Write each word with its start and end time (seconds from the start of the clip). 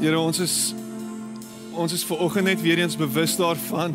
Here 0.00 0.18
ons 0.20 0.38
is 0.44 0.74
ons 1.76 1.92
is 1.92 2.04
ver 2.08 2.20
oggend 2.24 2.48
net 2.48 2.60
weer 2.64 2.78
eens 2.80 2.96
bewus 2.96 3.36
daarvan 3.36 3.92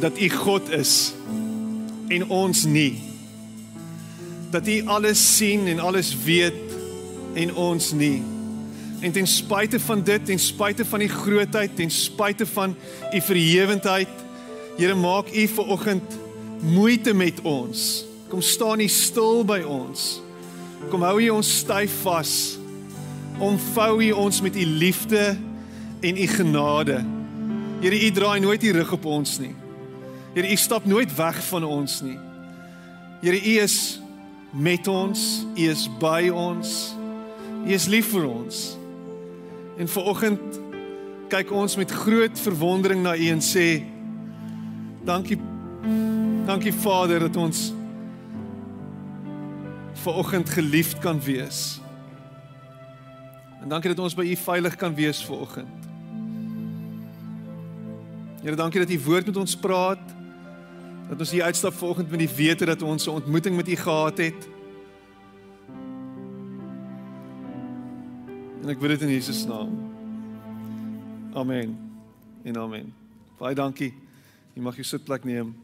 dat 0.00 0.16
U 0.16 0.28
God 0.28 0.70
is 0.72 1.12
en 2.08 2.28
ons 2.28 2.64
nie. 2.64 3.00
Dat 4.52 4.68
U 4.68 4.76
alles 4.86 5.20
sien 5.36 5.66
en 5.66 5.80
alles 5.80 6.12
weet 6.24 6.76
en 7.34 7.54
ons 7.54 7.92
nie. 7.92 8.22
En 9.00 9.12
ten 9.12 9.26
spyte 9.26 9.80
van 9.80 10.02
dit, 10.04 10.24
ten 10.26 10.38
spyte 10.38 10.84
van 10.84 11.04
die 11.04 11.10
grootheid, 11.12 11.76
ten 11.76 11.90
spyte 11.90 12.46
van 12.46 12.76
U 13.12 13.20
verhewendheid, 13.20 14.08
Here 14.76 14.94
maak 14.96 15.28
U 15.34 15.46
ver 15.48 15.68
oggend 15.68 16.18
moeite 16.64 17.12
met 17.14 17.40
ons. 17.44 18.04
Kom 18.28 18.40
staan 18.40 18.80
U 18.80 18.88
stil 18.88 19.44
by 19.44 19.60
ons. 19.68 20.22
Kom 20.88 21.04
hou 21.04 21.18
U 21.20 21.28
ons 21.36 21.56
styf 21.60 21.92
vas. 22.06 22.61
Omvou 23.42 24.02
U 24.06 24.10
ons 24.22 24.40
met 24.44 24.56
U 24.56 24.64
liefde 24.66 25.36
en 26.00 26.16
U 26.16 26.26
genade. 26.26 27.00
Here, 27.82 27.98
U 28.06 28.10
draai 28.10 28.40
nooit 28.40 28.62
U 28.62 28.70
rug 28.72 28.92
op 28.92 29.04
ons 29.04 29.38
nie. 29.42 29.54
Here, 30.34 30.46
U 30.46 30.56
stap 30.56 30.86
nooit 30.86 31.10
weg 31.16 31.42
van 31.50 31.66
ons 31.66 32.00
nie. 32.06 32.18
Here, 33.22 33.38
U 33.38 33.58
is 33.62 33.98
met 34.54 34.86
ons, 34.88 35.42
U 35.56 35.66
is 35.66 35.88
by 35.98 36.30
ons. 36.30 36.94
U 37.66 37.72
is 37.74 37.88
lief 37.90 38.12
vir 38.14 38.30
ons. 38.30 38.62
En 39.78 39.90
vanoggend 39.90 40.60
kyk 41.32 41.50
ons 41.50 41.76
met 41.80 41.98
groot 42.04 42.40
verwondering 42.46 43.02
na 43.02 43.16
U 43.18 43.28
en 43.32 43.42
sê 43.42 43.82
dankie 45.02 45.40
dankie 46.46 46.74
Vader 46.74 47.26
dat 47.26 47.36
ons 47.36 47.72
vanoggend 50.02 50.50
geliefd 50.50 50.98
kan 51.02 51.18
wees. 51.22 51.81
En 53.62 53.68
dankie 53.68 53.94
dat 53.94 53.98
ons 54.02 54.14
by 54.14 54.24
U 54.26 54.36
veilig 54.36 54.76
kan 54.76 54.94
wees 54.94 55.24
vanoggend. 55.24 55.86
Here, 58.42 58.56
dankie 58.56 58.80
dat 58.80 58.90
U 58.90 59.00
woord 59.00 59.26
met 59.26 59.36
ons 59.36 59.56
praat. 59.56 60.02
Dat 61.08 61.18
ons 61.18 61.30
hier 61.30 61.42
uitstap 61.42 61.72
vanoggend 61.78 62.10
met 62.10 62.18
die 62.18 62.34
wete 62.36 62.64
dat 62.64 62.82
ons 62.82 63.06
'n 63.06 63.10
ontmoeting 63.10 63.56
met 63.56 63.68
U 63.68 63.76
gehad 63.76 64.18
het. 64.18 64.48
En 68.62 68.68
ek 68.68 68.78
bid 68.78 68.88
dit 68.88 69.00
in 69.00 69.08
Jesus 69.08 69.46
naam. 69.46 69.90
Amen. 71.32 71.78
En 72.42 72.56
amen. 72.56 72.94
Baie 73.38 73.54
dankie. 73.54 73.94
Jy 74.54 74.62
mag 74.62 74.74
jou 74.74 74.84
sitplek 74.84 75.24
neem. 75.24 75.61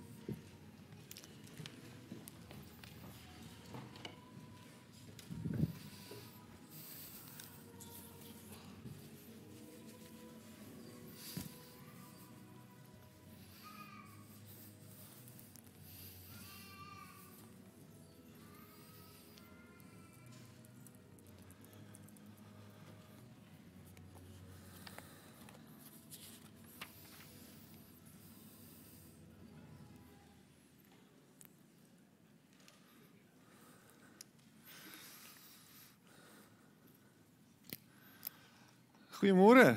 Goeiemôre. 39.18 39.74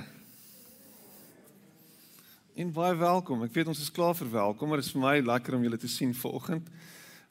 En 2.54 2.72
baie 2.72 2.96
welkom. 2.96 3.40
Ek 3.42 3.56
weet 3.56 3.72
ons 3.72 3.80
is 3.82 3.90
klaar 3.90 4.14
vir 4.14 4.28
welkom, 4.30 4.70
maar 4.70 4.78
dit 4.78 4.86
is 4.86 4.94
vir 4.94 5.02
my 5.02 5.14
lekker 5.18 5.58
om 5.58 5.64
julle 5.66 5.80
te 5.82 5.90
sien 5.90 6.12
vanoggend. 6.14 6.68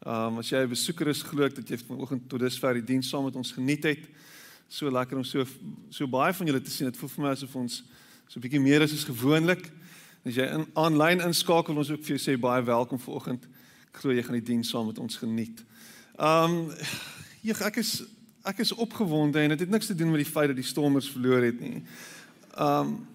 Um 0.03 0.41
as 0.43 0.51
jy 0.51 0.65
'n 0.65 0.73
besoeker 0.73 1.07
is, 1.07 1.23
glo 1.23 1.47
ek 1.47 1.55
dat 1.55 1.71
jy 1.71 1.79
vanoggend 1.79 2.27
tot 2.27 2.43
dusver 2.43 2.75
die 2.75 2.83
diens 2.83 3.09
saam 3.09 3.31
met 3.31 3.37
ons 3.37 3.53
geniet 3.53 3.85
het. 3.85 4.03
So 4.69 4.91
lekker 4.91 5.19
om 5.19 5.25
so 5.25 5.47
so 5.91 6.09
baie 6.09 6.35
van 6.35 6.47
julle 6.47 6.61
te 6.61 6.71
sien. 6.71 6.91
Dit 6.91 6.97
voel 6.97 7.09
vir 7.15 7.25
my 7.25 7.31
asof 7.31 7.55
ons 7.55 7.85
so 8.27 8.41
'n 8.41 8.43
bietjie 8.43 8.61
meer 8.61 8.83
is 8.83 8.93
as 8.93 9.05
gewoonlik. 9.05 9.71
As 10.27 10.35
jy 10.35 10.51
in 10.51 10.67
aanlyn 10.75 11.21
inskakel, 11.21 11.77
ons 11.77 11.91
ook 11.91 12.03
vir 12.03 12.19
jou 12.19 12.19
sê 12.19 12.37
baie 12.37 12.63
welkom 12.63 12.99
vanoggend. 12.99 13.45
Ek 13.95 14.03
glo 14.03 14.11
jy 14.11 14.23
gaan 14.23 14.41
die 14.43 14.51
diens 14.51 14.69
saam 14.69 14.87
met 14.87 14.99
ons 14.99 15.17
geniet. 15.17 15.63
Um 16.19 16.75
ek 17.45 17.77
is 17.77 18.03
ek 18.43 18.63
is 18.65 18.73
opgewonde 18.73 19.41
en 19.41 19.53
dit 19.55 19.61
het 19.61 19.71
niks 19.71 19.87
te 19.87 19.95
doen 19.95 20.11
met 20.11 20.23
die 20.25 20.33
feit 20.33 20.49
dat 20.49 20.57
die 20.57 20.67
Stormers 20.67 21.11
verloor 21.11 21.43
het 21.45 21.61
nie. 21.61 21.83
Um 22.59 23.07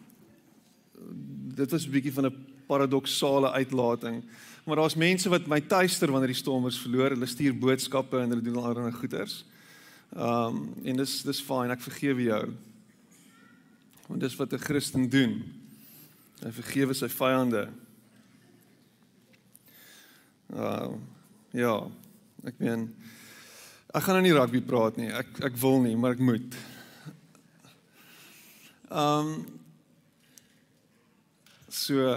dit 1.56 1.72
was 1.72 1.86
'n 1.86 1.92
bietjie 1.92 2.14
van 2.14 2.26
'n 2.26 2.46
paradoksale 2.68 3.52
uitlating. 3.52 4.24
Maar 4.66 4.76
daar's 4.76 4.96
mense 4.96 5.30
wat 5.30 5.48
my 5.48 5.62
tuister 5.62 6.12
wanneer 6.12 6.34
die 6.34 6.42
Stormers 6.42 6.78
verloor. 6.78 7.10
Hulle 7.10 7.26
stuur 7.26 7.58
boodskappe 7.58 8.20
en 8.20 8.30
hulle 8.30 8.42
doen 8.42 8.58
allerlei 8.58 8.92
goeders. 8.92 9.46
Um 10.16 10.74
en 10.84 10.96
dis 10.96 11.22
dis 11.22 11.42
fyn. 11.42 11.72
Ek 11.72 11.82
vergewe 11.82 12.24
jou. 12.24 12.54
Want 14.08 14.22
dis 14.22 14.36
wat 14.36 14.54
'n 14.54 14.58
Christen 14.58 15.10
doen. 15.10 15.44
Hy 16.44 16.52
vergewe 16.52 16.94
sy 16.94 17.08
vyande. 17.10 17.70
Uh 20.54 20.94
ja, 21.52 21.88
ek 22.44 22.60
meen 22.60 22.90
Ek 23.96 24.04
gaan 24.04 24.18
nou 24.20 24.26
nie 24.26 24.34
rugby 24.36 24.60
praat 24.60 24.98
nie. 25.00 25.08
Ek 25.08 25.38
ek 25.48 25.54
wil 25.62 25.78
nie, 25.86 25.94
maar 25.96 26.18
ek 26.18 26.24
moet. 26.24 26.56
Ehm 28.90 29.30
um, 29.30 29.38
so 31.72 32.10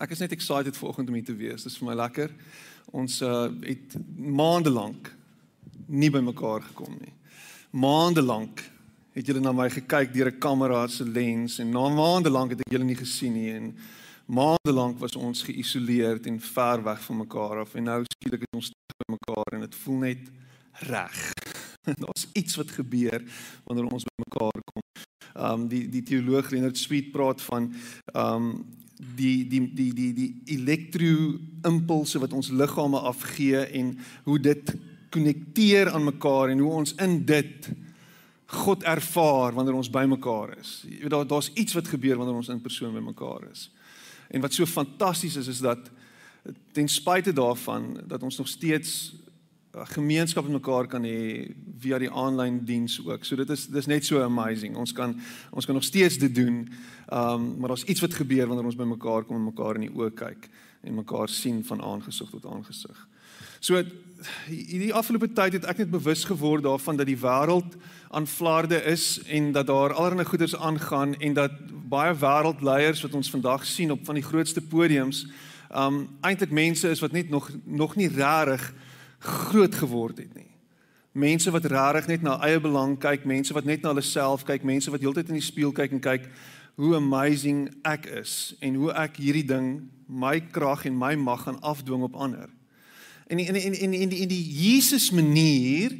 ek 0.00 0.12
is 0.12 0.20
net 0.20 0.34
excited 0.36 0.76
vir 0.76 0.90
oggend 0.90 1.08
om 1.08 1.16
hier 1.16 1.24
te 1.24 1.36
wees. 1.36 1.64
Dit 1.64 1.72
is 1.72 1.78
vir 1.80 1.88
my 1.88 1.96
lekker. 2.02 2.34
Ons 2.92 3.22
uh, 3.24 3.48
het 3.64 3.96
maande 4.16 4.72
lank 4.72 5.08
nie 5.88 6.12
by 6.12 6.20
mekaar 6.24 6.60
gekom 6.68 6.92
nie. 7.00 7.14
Maande 7.72 8.24
lank 8.24 8.60
het 9.16 9.28
julle 9.28 9.40
na 9.40 9.52
my 9.56 9.70
gekyk 9.72 10.12
deur 10.12 10.28
'n 10.28 10.40
kamera 10.40 10.86
se 10.88 11.08
lens 11.08 11.58
en 11.58 11.72
na 11.72 11.88
maande 11.88 12.28
lank 12.28 12.52
het 12.52 12.60
ek 12.60 12.72
julle 12.76 12.84
nie 12.84 13.00
gesien 13.00 13.32
nie 13.32 13.50
en 13.52 13.72
maande 14.26 14.72
lank 14.72 14.98
was 14.98 15.16
ons 15.16 15.42
geïsoleerd 15.42 16.26
en 16.26 16.40
ver 16.40 16.84
weg 16.84 17.00
van 17.00 17.16
mekaar 17.16 17.64
af 17.64 17.74
en 17.74 17.84
nou 17.84 18.02
skielik 18.04 18.44
is 18.44 18.56
ons 18.60 18.72
mekaar 19.10 19.56
en 19.56 19.60
dit 19.60 19.74
voel 19.84 19.98
net 20.06 20.30
reg. 20.88 21.32
Daar's 22.04 22.28
iets 22.32 22.56
wat 22.56 22.70
gebeur 22.70 23.22
wanneer 23.64 23.90
ons 23.90 24.06
by 24.06 24.16
mekaar 24.26 24.62
kom. 24.72 24.86
Um 25.32 25.66
die 25.68 25.88
die 25.88 26.02
teoloog 26.06 26.50
Leonard 26.50 26.78
Sweet 26.78 27.12
praat 27.12 27.42
van 27.42 27.72
um 28.14 28.52
die 29.16 29.46
die 29.48 29.64
die 29.74 29.92
die 29.94 30.12
die 30.14 30.30
elektro-impulse 30.56 32.20
wat 32.22 32.32
ons 32.32 32.52
liggame 32.54 33.00
afgee 33.00 33.64
en 33.64 33.96
hoe 34.24 34.38
dit 34.38 34.74
konnekteer 35.12 35.90
aan 35.90 36.04
mekaar 36.04 36.52
en 36.52 36.62
hoe 36.62 36.72
ons 36.72 36.94
in 36.94 37.24
dit 37.24 37.70
God 38.62 38.84
ervaar 38.84 39.54
wanneer 39.56 39.76
ons 39.78 39.90
by 39.90 40.04
mekaar 40.08 40.52
is. 40.58 40.82
Jy 40.84 41.00
weet 41.04 41.14
daar 41.14 41.26
daar's 41.28 41.50
iets 41.56 41.74
wat 41.76 41.88
gebeur 41.88 42.20
wanneer 42.20 42.36
ons 42.36 42.52
in 42.52 42.60
persoon 42.60 42.92
by 42.94 43.00
mekaar 43.04 43.48
is. 43.50 43.70
En 44.32 44.44
wat 44.44 44.52
so 44.52 44.68
fantasties 44.68 45.36
is 45.40 45.48
is 45.48 45.62
dat 45.64 45.90
ten 46.72 46.88
spyte 46.88 47.32
daarvan 47.32 48.00
dat 48.06 48.22
ons 48.22 48.36
nog 48.36 48.48
steeds 48.48 49.14
uh, 49.74 49.82
gemeenskap 49.84 50.42
met 50.44 50.52
mekaar 50.52 50.86
kan 50.86 51.04
hê 51.04 51.52
via 51.78 51.98
die 51.98 52.10
aanlyn 52.10 52.64
diens 52.64 52.98
ook. 53.06 53.24
So 53.24 53.36
dit 53.36 53.50
is 53.50 53.66
dis 53.66 53.86
net 53.86 54.04
so 54.04 54.22
amazing. 54.22 54.76
Ons 54.76 54.92
kan 54.92 55.14
ons 55.50 55.66
kan 55.66 55.74
nog 55.74 55.84
steeds 55.84 56.18
dit 56.18 56.34
doen. 56.34 56.66
Um 57.12 57.54
maar 57.58 57.68
daar's 57.74 57.84
iets 57.84 58.00
wat 58.00 58.14
gebeur 58.14 58.46
wanneer 58.46 58.68
ons 58.68 58.76
by 58.76 58.88
mekaar 58.88 59.24
kom 59.24 59.36
en 59.36 59.50
mekaar 59.50 59.80
in 59.80 59.88
die 59.88 59.94
oë 59.94 60.12
kyk 60.14 60.50
en 60.82 60.94
mekaar 60.94 61.28
sien 61.28 61.64
van 61.64 61.82
aangesig 61.82 62.30
tot 62.30 62.46
aangesig. 62.46 63.08
So 63.62 63.78
hierdie 64.50 64.94
afgelope 64.94 65.28
tyd 65.34 65.54
het 65.58 65.66
ek 65.70 65.84
net 65.84 65.90
bewus 65.90 66.24
geword 66.26 66.64
daarvan 66.66 66.98
dat 66.98 67.06
die 67.06 67.18
wêreld 67.18 67.76
aan 68.10 68.26
vlaarde 68.26 68.80
is 68.90 69.20
en 69.30 69.52
dat 69.54 69.68
daar 69.70 69.94
allerlei 69.94 70.26
goeders 70.26 70.56
aangaan 70.56 71.14
en 71.14 71.34
dat 71.38 71.54
baie 71.92 72.14
wêreldleiers 72.18 73.02
wat 73.06 73.14
ons 73.14 73.30
vandag 73.30 73.66
sien 73.66 73.94
op 73.94 74.02
van 74.04 74.18
die 74.18 74.26
grootste 74.26 74.60
podiums 74.60 75.26
um 75.74 76.08
eintlik 76.20 76.50
mense 76.50 76.88
is 76.88 77.00
wat 77.00 77.12
net 77.12 77.28
nog 77.30 77.50
nog 77.64 77.96
nie 77.96 78.08
rarig 78.08 78.72
groot 79.18 79.74
geword 79.74 80.18
het 80.18 80.34
nie. 80.34 80.50
Mense 81.12 81.50
wat 81.50 81.64
rarig 81.64 82.06
net 82.06 82.22
na 82.22 82.38
eie 82.40 82.60
belang 82.60 82.96
kyk, 82.98 83.24
mense 83.24 83.52
wat 83.54 83.64
net 83.64 83.82
na 83.82 83.92
hulle 83.92 84.04
self 84.04 84.44
kyk, 84.44 84.64
mense 84.64 84.90
wat 84.90 85.00
heeltyd 85.00 85.28
in 85.28 85.40
die 85.40 85.44
spieël 85.44 85.72
kyk 85.72 85.92
en 85.92 86.00
kyk 86.00 86.28
hoe 86.80 86.94
amazing 86.96 87.66
ek 87.84 88.06
is 88.22 88.54
en 88.64 88.78
hoe 88.80 88.92
ek 88.96 89.20
hierdie 89.20 89.46
ding 89.46 89.90
my 90.08 90.38
krag 90.52 90.86
en 90.88 90.96
my 90.96 91.14
mag 91.20 91.44
gaan 91.44 91.60
afdwing 91.60 92.02
op 92.08 92.16
ander. 92.16 92.48
En 93.28 93.38
in 93.38 93.54
in 93.56 93.74
in 93.74 93.92
in 93.92 94.08
die 94.08 94.20
in 94.24 94.28
die 94.28 94.44
Jesus 94.44 95.10
manier 95.10 95.94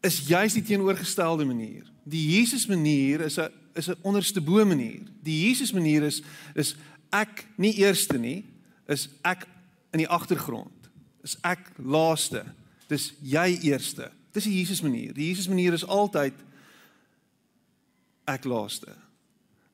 is 0.00 0.26
juis 0.26 0.52
die 0.52 0.62
teenoorgestelde 0.62 1.44
manier. 1.44 1.86
Die 2.04 2.36
Jesus 2.36 2.66
manier 2.66 3.20
is 3.20 3.38
'n 3.38 3.50
is 3.74 3.88
'n 3.88 3.96
onderste 4.02 4.40
bo 4.40 4.64
manier. 4.64 5.02
Die 5.22 5.46
Jesus 5.46 5.72
manier 5.72 6.02
is 6.02 6.22
is 6.54 6.76
ek 7.10 7.46
nie 7.56 7.74
eerste 7.74 8.18
nie, 8.18 8.44
is 8.88 9.08
ek 9.26 9.46
in 9.92 10.02
die 10.02 10.10
agtergrond. 10.10 10.88
Is 11.24 11.36
ek 11.46 11.70
laaste. 11.76 12.44
Dis 12.88 13.12
jy 13.20 13.58
eerste. 13.68 14.10
Dis 14.32 14.48
die 14.48 14.58
Jesus 14.60 14.82
manier. 14.84 15.12
Die 15.16 15.28
Jesus 15.30 15.48
manier 15.50 15.76
is 15.76 15.86
altyd 15.86 16.36
ek 18.28 18.48
laaste. 18.48 18.92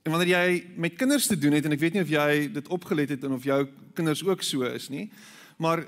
En 0.04 0.12
wanneer 0.12 0.34
jy 0.34 0.48
met 0.76 0.98
kinders 1.00 1.26
te 1.26 1.38
doen 1.38 1.56
het 1.56 1.64
en 1.64 1.74
ek 1.74 1.80
weet 1.80 1.96
nie 1.96 2.04
of 2.04 2.12
jy 2.12 2.46
dit 2.52 2.70
opgelet 2.74 3.14
het 3.14 3.24
en 3.24 3.38
of 3.38 3.46
jou 3.46 3.62
kinders 3.96 4.20
ook 4.26 4.42
so 4.44 4.66
is 4.68 4.90
nie, 4.92 5.06
maar 5.56 5.86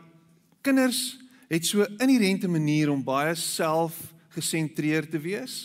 kinders 0.64 1.18
het 1.50 1.66
so 1.66 1.84
inherente 2.00 2.48
manier 2.48 2.90
om 2.90 3.04
baie 3.04 3.34
selfgesentreerd 3.38 5.10
te 5.12 5.20
wees 5.20 5.56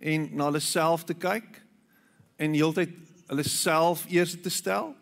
en 0.00 0.30
na 0.32 0.48
hulle 0.48 0.62
self 0.64 1.04
te 1.04 1.14
kyk 1.14 1.60
en 2.40 2.56
heeltyd 2.56 2.94
hulle 3.28 3.44
self 3.46 4.06
eers 4.10 4.34
te 4.40 4.50
stel. 4.50 4.94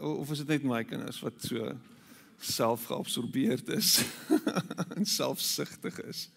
Of 0.00 0.30
is 0.30 0.38
dit 0.38 0.48
net 0.48 0.62
my 0.62 0.84
kinders 0.84 1.20
wat 1.24 1.38
so 1.38 1.74
selfgeabsorbeerd 2.44 3.68
is 3.68 4.04
en 4.96 5.06
selfsugtig 5.06 6.00
is. 6.04 6.28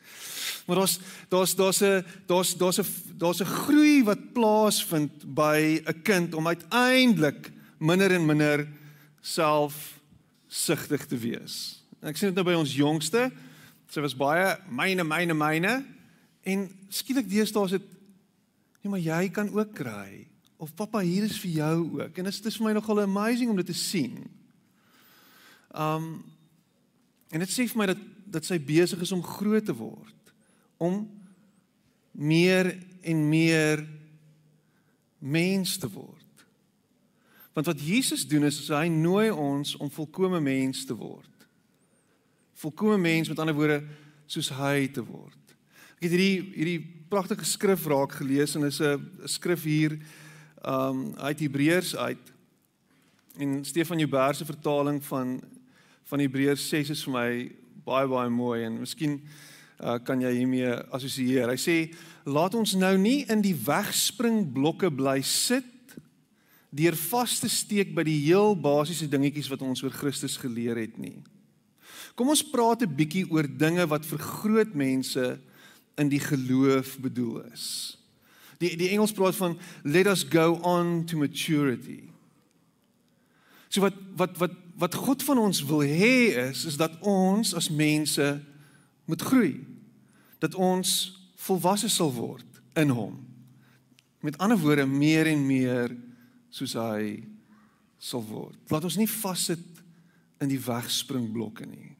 Maar 0.65 0.75
daar's 0.75 0.99
daar's 1.29 1.55
daar's 1.55 1.81
'n 1.81 2.05
daar's 2.25 2.55
daar's 2.57 2.79
'n 2.79 3.17
daar's 3.17 3.41
'n 3.41 3.45
groei 3.45 4.03
wat 4.03 4.33
plaasvind 4.33 5.33
by 5.33 5.81
'n 5.85 6.01
kind 6.01 6.33
om 6.33 6.47
uiteindelik 6.47 7.51
minder 7.77 8.11
en 8.11 8.25
minder 8.25 8.67
selfsugtig 9.21 11.05
te 11.05 11.17
wees. 11.17 11.83
En 11.99 12.07
ek 12.07 12.17
sien 12.17 12.33
dit 12.33 12.35
nou 12.35 12.45
by 12.45 12.59
ons 12.59 12.75
jongste. 12.75 13.31
Sy 13.89 14.01
was 14.01 14.15
baie 14.15 14.57
myne 14.69 15.03
myne 15.03 15.33
myne 15.33 15.85
en 16.43 16.69
skielik 16.89 17.29
deesdae 17.29 17.65
is 17.65 17.71
dit 17.71 17.87
nee 18.81 18.91
maar 18.91 19.03
jy 19.03 19.29
kan 19.29 19.49
ook 19.51 19.73
kry 19.73 20.27
of 20.57 20.73
pappa 20.73 20.99
hier 21.05 21.23
is 21.23 21.37
vir 21.39 21.51
jou 21.59 22.01
ook. 22.01 22.17
En 22.17 22.23
dit 22.23 22.45
is 22.49 22.57
vir 22.57 22.65
my 22.65 22.73
nogal 22.73 23.01
amazing 23.03 23.49
om 23.49 23.59
dit 23.59 23.69
te 23.69 23.77
sien. 23.77 24.25
Um 25.73 26.25
en 27.27 27.43
dit 27.43 27.51
sê 27.51 27.65
vir 27.67 27.81
my 27.81 27.89
dat 27.91 28.03
dat 28.27 28.45
sy 28.47 28.57
besig 28.59 28.99
is 29.03 29.11
om 29.15 29.23
groot 29.23 29.63
te 29.63 29.75
word, 29.75 30.31
om 30.83 31.05
meer 32.11 32.73
en 33.07 33.21
meer 33.29 33.83
mens 35.23 35.77
te 35.79 35.87
word. 35.87 36.43
Want 37.55 37.69
wat 37.71 37.81
Jesus 37.81 38.27
doen 38.27 38.43
is, 38.43 38.59
is 38.61 38.69
hy 38.69 38.89
nooi 38.91 39.29
ons 39.31 39.77
om 39.81 39.91
volkomme 39.91 40.41
mens 40.43 40.83
te 40.85 40.95
word. 40.97 41.47
Volkomme 42.59 42.97
mens 43.01 43.31
met 43.31 43.39
ander 43.39 43.55
woorde 43.55 43.79
soos 44.27 44.51
hy 44.59 44.89
te 44.93 45.03
word. 45.05 45.55
Ek 45.97 46.05
het 46.05 46.13
hierdie 46.13 46.53
hierdie 46.53 46.81
pragtige 47.09 47.47
skrif 47.47 47.87
raak 47.89 48.17
gelees 48.19 48.55
en 48.55 48.67
is 48.67 48.81
'n 48.81 48.99
skrif 49.25 49.63
hier 49.63 49.97
um 50.65 51.13
uit 51.17 51.39
Hebreërs 51.39 51.95
uit. 51.95 52.33
En 53.37 53.65
Stefan 53.65 53.99
Joubert 53.99 54.35
se 54.35 54.45
vertaling 54.45 55.03
van 55.05 55.41
van 56.07 56.19
Hebreërs 56.19 56.69
6 56.69 56.89
is 56.89 57.03
vir 57.03 57.13
my 57.13 57.29
baie 57.85 58.07
baie 58.07 58.29
mooi 58.31 58.63
en 58.63 58.79
miskien 58.79 59.17
uh, 59.19 59.97
kan 60.03 60.21
jy 60.23 60.31
hiermee 60.39 60.69
assosieer. 60.95 61.51
Hy 61.51 61.59
sê 61.59 61.75
laat 62.23 62.55
ons 62.55 62.75
nou 62.79 62.93
nie 62.97 63.25
in 63.31 63.43
die 63.43 63.55
wegspringblokke 63.55 64.91
bly 64.95 65.19
sit 65.21 65.73
deur 66.77 66.95
vas 67.07 67.37
te 67.41 67.49
steek 67.51 67.93
by 67.95 68.03
die 68.07 68.19
heel 68.25 68.55
basiese 68.59 69.07
dingetjies 69.09 69.49
wat 69.51 69.63
ons 69.65 69.83
oor 69.83 69.95
Christus 69.95 70.37
geleer 70.39 70.79
het 70.79 70.97
nie. 70.99 71.17
Kom 72.17 72.29
ons 72.33 72.43
praat 72.43 72.81
'n 72.83 72.95
bietjie 72.95 73.27
oor 73.29 73.47
dinge 73.47 73.85
wat 73.87 74.05
vir 74.05 74.19
groot 74.19 74.73
mense 74.73 75.39
in 75.97 76.09
die 76.09 76.19
geloof 76.19 76.97
bedoel 76.99 77.43
is. 77.53 77.97
Die 78.61 78.75
die 78.79 78.89
Engels 78.89 79.13
praat 79.13 79.35
van 79.37 79.57
let 79.83 80.07
us 80.07 80.25
go 80.29 80.57
on 80.65 81.05
to 81.05 81.17
maturity. 81.17 82.03
So 83.69 83.81
wat 83.81 83.97
wat 84.15 84.37
wat 84.37 84.55
wat 84.77 84.95
God 84.95 85.23
van 85.23 85.37
ons 85.41 85.63
wil 85.65 85.81
hê 85.81 86.33
is 86.47 86.65
is 86.65 86.77
dat 86.77 86.99
ons 87.01 87.53
as 87.57 87.69
mense 87.69 88.27
moet 89.05 89.21
groei. 89.21 89.65
Dat 90.39 90.55
ons 90.55 91.13
volwasse 91.35 91.89
sal 91.89 92.13
word 92.13 92.61
in 92.77 92.89
hom. 92.93 93.17
Met 94.21 94.37
ander 94.37 94.57
woorde 94.57 94.85
meer 94.85 95.27
en 95.29 95.45
meer 95.45 95.93
soos 96.49 96.73
hy 96.77 97.23
sal 97.97 98.23
word. 98.25 98.57
Laat 98.69 98.85
ons 98.85 98.97
nie 98.97 99.09
vassit 99.09 99.83
in 100.41 100.51
die 100.51 100.61
wegspringblokke 100.61 101.65
nie. 101.65 101.96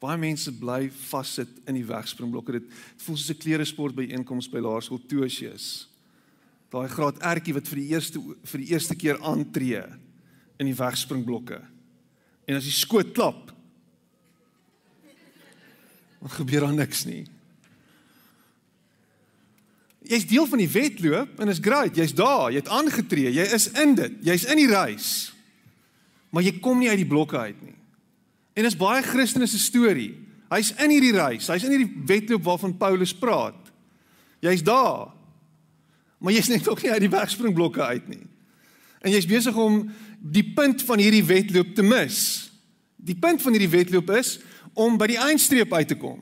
Baie 0.00 0.16
mense 0.16 0.52
bly 0.56 0.86
vassit 1.10 1.50
in 1.68 1.76
die 1.76 1.84
wegspringblokke. 1.84 2.56
Dit 2.56 2.70
voel 3.04 3.16
soos 3.16 3.30
'n 3.30 3.42
kleresport 3.42 3.94
by 3.94 4.08
einkoms 4.08 4.48
by 4.48 4.58
laerskool 4.58 5.00
Tosius. 5.06 5.88
Daai 6.70 6.88
graad 6.88 7.18
ertjie 7.20 7.54
wat 7.54 7.68
vir 7.68 7.76
die 7.76 7.90
eerste 7.92 8.18
vir 8.18 8.60
die 8.60 8.70
eerste 8.72 8.94
keer 8.94 9.18
aantree 9.20 9.82
in 10.58 10.66
die 10.66 10.74
wegspringblokke. 10.74 11.60
En 12.46 12.56
as 12.56 12.64
die 12.64 12.72
skoot 12.72 13.12
klap, 13.12 13.52
dan 16.20 16.30
gebeur 16.30 16.60
daar 16.60 16.74
niks 16.74 17.04
nie. 17.04 17.26
Jy's 20.00 20.26
deel 20.26 20.46
van 20.46 20.58
die 20.58 20.70
wedloop 20.70 21.40
en 21.40 21.48
is 21.48 21.60
great, 21.62 21.96
jy's 21.96 22.14
daar, 22.16 22.50
jy 22.50 22.56
het 22.56 22.68
aangetree, 22.68 23.30
jy 23.32 23.46
is 23.54 23.68
in 23.78 23.94
dit, 23.94 24.16
jy's 24.24 24.44
in 24.44 24.56
die 24.56 24.70
reis. 24.70 25.32
Maar 26.30 26.42
jy 26.42 26.54
kom 26.60 26.78
nie 26.78 26.88
uit 26.88 27.02
die 27.02 27.08
blokke 27.08 27.38
uit 27.38 27.62
nie. 27.62 27.69
En 28.54 28.66
dis 28.66 28.76
baie 28.76 29.02
Christene 29.06 29.46
se 29.46 29.58
storie. 29.58 30.12
Hy's 30.50 30.72
in 30.82 30.90
hierdie 30.90 31.14
reis, 31.14 31.46
hy's 31.50 31.64
in 31.66 31.74
hierdie 31.76 32.04
wedloop 32.08 32.44
waarvan 32.48 32.76
Paulus 32.78 33.14
praat. 33.14 33.70
Jy's 34.42 34.64
daar. 34.66 35.12
Maar 36.18 36.34
jy's 36.34 36.50
net 36.50 36.68
ook 36.68 36.82
nie 36.82 36.90
uit 36.90 37.04
die 37.04 37.12
wegspringblokke 37.12 37.82
uit 37.82 38.08
nie. 38.10 38.24
En 39.00 39.12
jy's 39.14 39.28
besig 39.28 39.56
om 39.56 39.84
die 40.20 40.44
punt 40.56 40.82
van 40.84 41.00
hierdie 41.00 41.24
wedloop 41.24 41.70
te 41.76 41.84
mis. 41.86 42.50
Die 43.00 43.16
punt 43.16 43.40
van 43.42 43.56
hierdie 43.56 43.72
wedloop 43.72 44.10
is 44.18 44.38
om 44.74 44.98
by 45.00 45.08
die 45.14 45.20
eindstreep 45.20 45.72
uit 45.72 45.88
te 45.88 45.96
kom. 45.98 46.18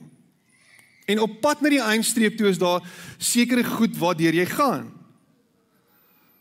En 1.08 1.22
op 1.24 1.40
pad 1.40 1.64
na 1.64 1.72
die 1.72 1.82
eindstreep 1.82 2.36
toe 2.38 2.50
is 2.52 2.60
daar 2.60 2.84
sekere 3.16 3.64
goed 3.64 3.96
waardeur 3.98 4.36
jy 4.36 4.46
gaan. 4.52 4.90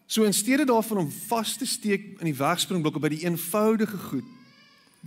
So 0.08 0.24
in 0.24 0.36
steede 0.36 0.66
daarvan 0.68 1.02
om 1.06 1.12
vas 1.28 1.56
te 1.58 1.66
steek 1.66 2.20
in 2.20 2.30
die 2.30 2.38
wegspringblokke 2.38 3.02
by 3.04 3.12
die 3.16 3.24
eenvoudige 3.26 3.98
goed, 4.10 4.28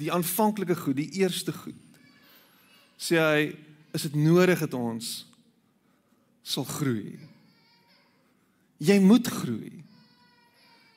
die 0.00 0.12
aanvanklike 0.12 0.76
goed, 0.76 0.96
die 0.96 1.20
eerste 1.20 1.52
goed, 1.52 1.78
sê 3.00 3.20
hy, 3.20 3.42
is 3.96 4.06
dit 4.06 4.16
nodig 4.18 4.60
dat 4.60 4.74
ons 4.76 5.10
sal 6.46 6.64
groei. 6.64 7.18
Jy 8.80 8.96
moet 9.04 9.26
groei. 9.28 9.82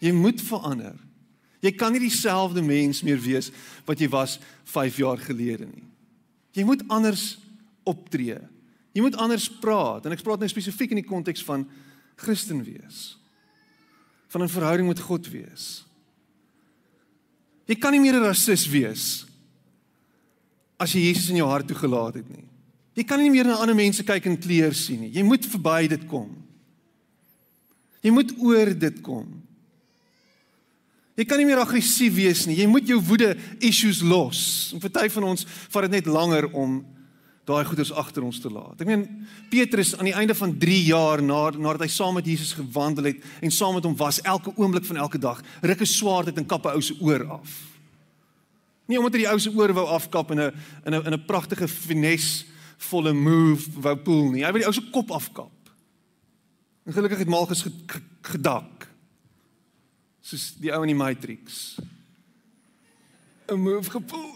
Jy 0.03 0.11
moet 0.15 0.41
verander. 0.44 0.95
Jy 1.63 1.71
kan 1.79 1.94
nie 1.95 2.03
dieselfde 2.03 2.63
mens 2.63 3.01
meer 3.07 3.19
wees 3.23 3.50
wat 3.88 4.01
jy 4.01 4.09
was 4.11 4.38
5 4.71 5.00
jaar 5.00 5.21
gelede 5.21 5.67
nie. 5.69 5.85
Jy 6.53 6.65
moet 6.67 6.83
anders 6.91 7.38
optree. 7.88 8.38
Jy 8.94 9.01
moet 9.01 9.17
anders 9.17 9.47
praat 9.61 10.05
en 10.05 10.13
ek 10.13 10.23
praat 10.25 10.44
nou 10.44 10.50
spesifiek 10.51 10.91
in 10.94 11.01
die 11.01 11.07
konteks 11.07 11.44
van 11.47 11.65
Christen 12.19 12.61
wees. 12.65 13.15
Van 14.29 14.43
'n 14.43 14.51
verhouding 14.51 14.88
met 14.88 15.00
God 15.00 15.27
wees. 15.29 15.86
Jy 17.67 17.75
kan 17.79 17.91
nie 17.91 18.00
meer 18.00 18.15
'n 18.15 18.25
rasis 18.25 18.67
wees 18.67 19.25
as 20.79 20.91
jy 20.91 21.08
Jesus 21.08 21.29
in 21.29 21.38
jou 21.38 21.48
hart 21.48 21.67
toegelaat 21.67 22.15
het 22.15 22.29
nie. 22.29 22.48
Jy 22.93 23.03
kan 23.03 23.20
nie 23.20 23.29
meer 23.29 23.46
na 23.46 23.55
ander 23.55 23.75
mense 23.75 24.03
kyk 24.03 24.25
en 24.25 24.38
kleer 24.38 24.74
sien 24.74 25.00
nie. 25.00 25.12
Jy 25.15 25.24
moet 25.24 25.46
verby 25.46 25.88
dit 25.88 26.08
kom. 26.08 26.29
Jy 28.03 28.12
moet 28.12 28.34
oor 28.38 28.74
dit 28.74 29.01
kom. 29.01 29.41
Jy 31.15 31.25
kan 31.29 31.38
nie 31.38 31.46
meer 31.46 31.62
aggressief 31.62 32.13
wees 32.15 32.46
nie. 32.50 32.58
Jy 32.58 32.67
moet 32.67 32.88
jou 32.89 33.00
woede 33.00 33.38
issues 33.62 34.01
los. 34.01 34.74
En 34.74 34.82
party 34.82 35.08
van 35.13 35.24
ons 35.24 35.46
vat 35.46 35.86
dit 35.88 35.91
net 35.91 36.10
langer 36.10 36.50
om 36.51 36.82
daai 37.43 37.65
goeders 37.67 37.91
agter 37.91 38.23
ons 38.23 38.39
te 38.39 38.50
laat. 38.51 38.79
Ek 38.79 38.88
meen 38.88 39.03
Petrus 39.51 39.91
aan 39.97 40.07
die 40.07 40.15
einde 40.15 40.35
van 40.35 40.53
3 40.59 40.79
jaar 40.88 41.21
na 41.23 41.41
nadat 41.51 41.83
hy 41.83 41.91
saam 41.91 42.15
met 42.15 42.27
Jesus 42.27 42.53
gewandel 42.55 43.12
het 43.12 43.25
en 43.43 43.51
saam 43.51 43.75
met 43.75 43.83
hom 43.83 43.95
was 44.00 44.21
elke 44.21 44.53
oomblik 44.55 44.85
van 44.88 45.01
elke 45.03 45.19
dag, 45.19 45.41
ruk 45.62 45.81
'n 45.81 45.85
swaard 45.85 46.31
uit 46.31 46.38
en 46.38 46.45
kap 46.45 46.65
'n 46.65 46.75
ou 46.75 46.81
se 46.81 46.95
oor 47.01 47.27
af. 47.27 47.51
Nie 48.88 48.97
omdat 48.97 49.13
hy 49.13 49.19
die 49.19 49.31
ou 49.31 49.39
se 49.39 49.51
oor 49.51 49.73
wou 49.73 49.88
afkap 49.88 50.31
in 50.31 50.39
'n 50.39 50.53
in 50.85 50.93
'n 50.93 51.05
in 51.05 51.13
'n 51.13 51.25
pragtige 51.25 51.67
finesse 51.67 52.45
volle 52.77 53.13
move 53.13 53.69
wou 53.75 53.95
pool 53.95 54.31
nie. 54.31 54.43
Hy 54.43 54.51
wou 54.51 54.59
die 54.59 54.67
ou 54.67 54.73
se 54.73 54.89
kop 54.91 55.12
afkap. 55.12 55.51
En 56.85 56.93
gelukkig 56.93 57.19
het 57.19 57.27
Malchus 57.27 57.65
gedak 58.21 58.88
soos 60.21 60.53
die 60.59 60.71
ou 60.71 60.81
in 60.81 60.88
die 60.88 60.95
Matrix. 60.95 61.75
'n 63.47 63.59
Move 63.59 63.89
gepoel. 63.89 64.31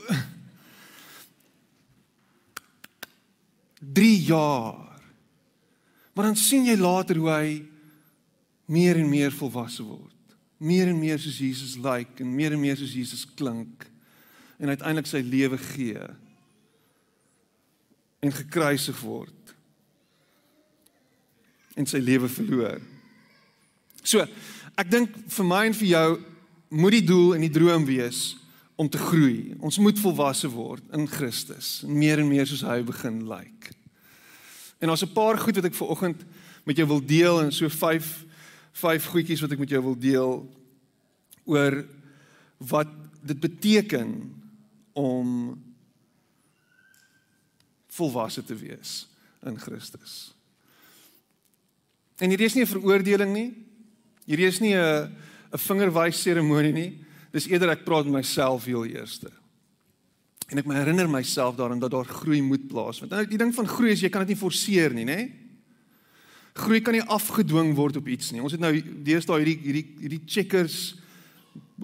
3 3.94 4.20
jaar. 4.27 5.01
Maar 6.13 6.32
dan 6.32 6.36
sien 6.36 6.65
jy 6.65 6.75
later 6.79 7.20
hoe 7.22 7.29
hy 7.29 7.50
meer 8.65 8.98
en 9.00 9.10
meer 9.10 9.32
volwasse 9.32 9.84
word. 9.86 10.13
Meer 10.58 10.89
en 10.89 11.00
meer 11.00 11.20
soos 11.22 11.38
Jesus 11.38 11.75
lyk 11.77 12.10
like, 12.10 12.24
en 12.24 12.34
meer 12.36 12.56
en 12.56 12.62
meer 12.62 12.79
soos 12.79 12.96
Jesus 12.98 13.27
klink 13.38 13.86
en 14.58 14.74
uiteindelik 14.74 15.06
sy 15.06 15.22
lewe 15.22 15.60
gee 15.62 16.01
en 18.25 18.34
gekruisig 18.34 18.98
word 19.06 19.53
en 21.77 21.86
sy 21.86 22.01
lewe 22.01 22.25
verloor. 22.34 22.82
So, 24.01 24.25
ek 24.74 24.89
dink 24.89 25.13
vir 25.29 25.46
my 25.46 25.62
en 25.70 25.77
vir 25.77 25.91
jou 25.91 26.10
moet 26.82 26.98
die 26.98 27.06
doel 27.06 27.36
en 27.38 27.46
die 27.46 27.53
droom 27.53 27.86
wees 27.86 28.32
om 28.77 28.89
te 28.89 28.98
groei. 28.98 29.53
Ons 29.62 29.77
moet 29.82 30.01
volwasse 30.01 30.50
word 30.50 30.86
in 30.98 31.06
Christus 31.10 31.84
en 31.86 31.94
meer 31.94 32.25
en 32.25 32.29
meer 32.29 32.50
soos 32.50 32.65
hy 32.65 32.82
begin 32.89 33.27
lyk. 33.29 33.70
Like. 33.70 33.76
En 34.79 34.88
daar's 34.88 35.03
'n 35.03 35.13
paar 35.13 35.38
goed 35.38 35.55
wat 35.55 35.65
ek 35.65 35.74
ver 35.74 35.88
oggend 35.88 36.24
met 36.63 36.75
jou 36.75 36.88
wil 36.88 37.05
deel 37.05 37.41
en 37.41 37.51
so 37.51 37.69
vyf 37.69 38.25
vyf 38.72 39.05
goedjies 39.05 39.41
wat 39.41 39.51
ek 39.51 39.60
met 39.60 39.69
jou 39.69 39.81
wil 39.81 39.98
deel 39.98 40.53
oor 41.46 41.86
wat 42.57 42.88
dit 43.22 43.39
beteken 43.39 44.34
om 44.93 45.57
volwasse 47.88 48.43
te 48.43 48.55
wees 48.55 49.07
in 49.46 49.60
Christus. 49.60 50.34
En 52.17 52.29
hierdie 52.29 52.46
is 52.46 52.53
nie 52.53 52.63
'n 52.63 52.74
veroordeling 52.74 53.34
nie. 53.34 53.53
Hierdie 54.25 54.48
is 54.48 54.60
nie 54.60 54.75
'n 54.75 55.15
'n 55.53 55.57
vingerwys 55.57 56.22
seremonie 56.22 56.74
nie. 56.74 57.05
Dis 57.31 57.48
eerder 57.48 57.69
ek 57.69 57.86
praat 57.86 58.05
met 58.05 58.13
myself 58.13 58.65
heel 58.65 58.86
eerste. 58.86 59.31
En 60.48 60.62
ek 60.62 60.68
my 60.70 60.77
herinner 60.80 61.10
myself 61.12 61.58
daaraan 61.58 61.80
dat 61.80 61.92
daar 61.92 62.08
groei 62.08 62.42
moet 62.42 62.68
plaasvind. 62.68 63.12
Nou 63.12 63.25
die 63.27 63.39
ding 63.39 63.51
van 63.56 63.68
groei 63.68 63.92
is 63.92 64.04
jy 64.04 64.12
kan 64.13 64.24
dit 64.24 64.36
nie 64.36 64.39
forceer 64.39 64.96
nie, 64.96 65.04
nê? 65.08 65.20
Groei 66.58 66.80
kan 66.82 66.96
nie 66.96 67.04
afgedwing 67.04 67.74
word 67.75 68.00
op 68.00 68.08
iets 68.08 68.32
nie. 68.32 68.42
Ons 68.42 68.56
het 68.56 68.63
nou 68.63 68.72
deesdae 69.06 69.44
hierdie 69.44 69.60
hierdie 69.66 69.86
hierdie 70.06 70.24
checkers 70.25 70.96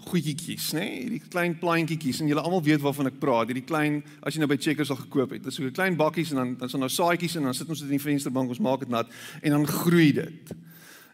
goedjies, 0.07 0.71
nê? 0.73 0.85
Hierdie 1.03 1.21
klein 1.29 1.57
plantjies 1.59 2.23
en 2.23 2.31
julle 2.31 2.41
almal 2.41 2.63
weet 2.65 2.81
waarvan 2.81 3.11
ek 3.11 3.19
praat. 3.21 3.51
Hierdie 3.51 3.67
klein 3.67 3.99
as 4.23 4.33
jy 4.33 4.41
nou 4.41 4.49
by 4.49 4.57
checkers 4.57 4.93
al 4.95 5.01
gekoop 5.03 5.35
het. 5.35 5.43
Dit 5.43 5.51
is 5.51 5.59
so 5.59 5.67
'n 5.67 5.75
klein 5.75 5.99
bakkies 5.99 6.31
en 6.31 6.37
dan 6.37 6.55
dan 6.57 6.65
is 6.65 6.71
daar 6.71 6.87
nou 6.87 6.89
saadjies 6.89 7.35
en 7.35 7.43
dan 7.43 7.53
sit 7.53 7.69
ons 7.69 7.79
dit 7.79 7.89
in 7.89 7.97
die 7.97 8.07
vensterbank, 8.07 8.49
ons 8.49 8.59
maak 8.59 8.79
dit 8.79 8.89
nat 8.89 9.07
en 9.41 9.51
dan 9.51 9.67
groei 9.67 10.13
dit. 10.13 10.55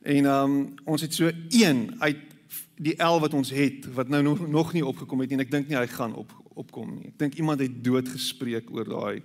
En 0.04 0.26
ehm 0.26 0.52
um, 0.52 0.74
ons 0.86 1.02
het 1.02 1.14
so 1.14 1.32
een 1.50 1.96
uit 2.00 2.18
die 2.78 2.96
11 2.96 3.22
wat 3.22 3.34
ons 3.34 3.50
het 3.50 3.94
wat 3.94 4.08
nou 4.08 4.24
nog 4.24 4.48
nog 4.48 4.74
nie 4.74 4.86
opgekom 4.86 5.20
het 5.20 5.30
nie 5.30 5.38
en 5.38 5.44
ek 5.44 5.52
dink 5.52 5.68
nie 5.68 5.78
hy 5.78 5.88
gaan 5.88 6.16
op 6.16 6.32
opkom 6.56 6.96
nie. 6.96 7.08
Ek 7.08 7.18
dink 7.18 7.36
iemand 7.36 7.60
het 7.60 7.84
dood 7.84 8.08
gespreek 8.08 8.70
oor 8.72 8.86
daai 8.86 9.22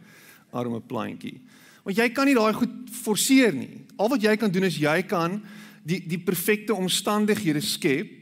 arme 0.53 0.81
plantjie. 0.81 1.41
Want 1.85 1.99
jy 1.99 2.09
kan 2.17 2.27
nie 2.27 2.37
daai 2.37 2.55
goed 2.57 2.75
forceer 3.03 3.53
nie. 3.53 3.85
Al 4.01 4.09
wat 4.09 4.23
jy 4.23 4.37
kan 4.41 4.51
doen 4.51 4.65
is 4.65 4.81
jy 4.81 5.03
kan 5.09 5.43
die 5.85 6.01
die 6.09 6.21
perfekte 6.21 6.75
omstandighede 6.75 7.61
skep 7.61 8.13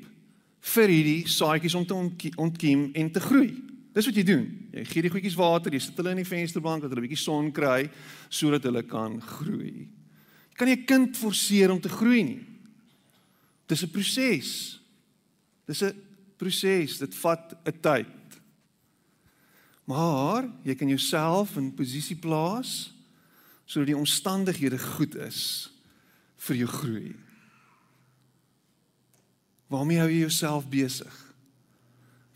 vir 0.74 0.88
hierdie 0.90 1.28
saadjies 1.30 1.74
om 1.78 1.86
te 1.86 1.94
ontkiem 2.38 2.90
en 2.94 3.10
te 3.10 3.22
groei. 3.22 3.52
Dis 3.92 4.08
wat 4.08 4.16
jy 4.16 4.24
doen. 4.24 4.46
Jy 4.72 4.84
gee 4.88 5.04
die 5.04 5.12
goedjies 5.12 5.36
water, 5.36 5.74
jy 5.74 5.82
sit 5.84 5.98
hulle 6.00 6.14
in 6.14 6.22
die 6.22 6.28
vensterbank 6.28 6.82
dat 6.82 6.90
hulle 6.90 7.02
'n 7.02 7.08
bietjie 7.08 7.24
son 7.24 7.52
kry 7.52 7.90
sodat 8.30 8.64
hulle 8.64 8.82
kan 8.82 9.20
groei. 9.20 9.86
Jy 10.50 10.56
kan 10.56 10.68
nie 10.68 10.76
'n 10.76 10.86
kind 10.86 11.16
forceer 11.16 11.70
om 11.70 11.80
te 11.80 11.88
groei 11.88 12.22
nie. 12.22 12.40
Dis 13.68 13.82
'n 13.82 13.90
proses. 13.90 14.80
Dis 15.66 15.82
'n 15.82 15.94
proses. 16.38 16.98
Dit 16.98 17.14
vat 17.14 17.54
'n 17.66 17.80
tyd. 17.80 18.06
Maar 19.88 20.46
jy 20.62 20.74
kan 20.78 20.90
jouself 20.90 21.56
in 21.56 21.72
posisie 21.74 22.16
plaas 22.16 22.92
sodat 23.66 23.92
die 23.92 23.96
omstandighede 23.96 24.78
goed 24.78 25.14
is 25.24 25.70
vir 26.44 26.58
jou 26.60 26.68
groei. 26.68 27.12
Waarmee 29.72 30.02
hou 30.02 30.10
jy 30.10 30.20
jouself 30.26 30.66
besig? 30.68 31.14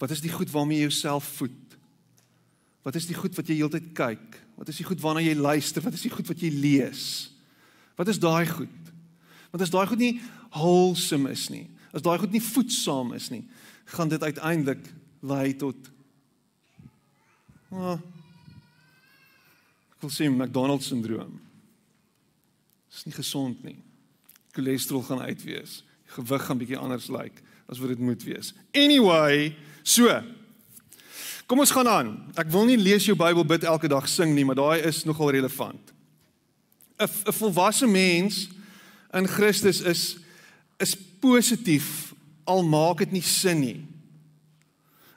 Wat 0.01 0.13
is 0.15 0.23
die 0.25 0.33
goed 0.33 0.51
waarmee 0.55 0.81
jy 0.81 0.89
jouself 0.89 1.29
voed? 1.37 1.77
Wat 2.87 2.97
is 2.97 3.09
die 3.09 3.17
goed 3.19 3.35
wat 3.37 3.49
jy 3.51 3.59
heeltyd 3.59 3.91
kyk? 3.99 4.41
Wat 4.57 4.71
is 4.73 4.79
die 4.81 4.87
goed 4.87 5.03
waarna 5.05 5.21
jy 5.25 5.35
luister? 5.37 5.85
Wat 5.85 5.97
is 5.97 6.07
die 6.07 6.13
goed 6.13 6.29
wat 6.31 6.41
jy 6.41 6.53
lees? 6.55 7.05
Wat 7.99 8.09
is 8.09 8.21
daai 8.23 8.47
goed? 8.49 8.93
Want 9.53 9.65
as 9.65 9.73
daai 9.73 9.87
goed 9.91 10.01
nie 10.01 10.15
wholesome 10.57 11.33
is 11.33 11.49
nie, 11.53 11.67
as 11.93 12.05
daai 12.05 12.19
goed 12.21 12.33
nie 12.33 12.43
voedsaam 12.45 13.13
is 13.17 13.29
nie, 13.33 13.43
gaan 13.93 14.11
dit 14.13 14.23
uiteindelik 14.23 14.83
lei 15.27 15.53
tot 15.57 15.91
oh, 17.71 17.99
ek 19.97 20.05
wil 20.05 20.13
sê 20.13 20.29
McDonald's 20.31 20.91
syndroom. 20.93 21.41
Dit 22.87 22.99
is 22.99 23.05
nie 23.09 23.17
gesond 23.17 23.65
nie. 23.65 23.79
Cholesterol 24.57 25.05
gaan 25.05 25.25
uitwees. 25.27 25.83
Gewig 26.17 26.47
gaan 26.47 26.59
bietjie 26.61 26.79
anders 26.81 27.11
lyk 27.13 27.33
like, 27.33 27.43
as 27.69 27.81
wat 27.83 27.93
dit 27.93 27.99
moet 27.99 28.23
wees. 28.25 28.53
Anyway, 28.73 29.57
so. 29.83 30.11
Kom 31.47 31.61
ons 31.63 31.71
gaan 31.75 31.89
aan. 31.89 32.13
Ek 32.39 32.51
wil 32.51 32.67
nie 32.67 32.79
lees 32.79 33.07
jou 33.07 33.17
Bybel 33.19 33.45
bid 33.47 33.67
elke 33.67 33.91
dag 33.91 34.09
sing 34.11 34.35
nie, 34.35 34.45
maar 34.47 34.59
daai 34.59 34.87
is 34.87 35.05
nogal 35.07 35.35
relevant. 35.37 35.93
'n 36.99 37.09
'n 37.29 37.33
volwasse 37.33 37.87
mens 37.87 38.49
in 39.13 39.27
Christus 39.27 39.81
is 39.81 40.17
is 40.79 40.97
positief 41.21 42.15
al 42.45 42.63
maak 42.63 42.99
dit 42.99 43.13
nie 43.13 43.23
sin 43.23 43.61
nie. 43.61 43.87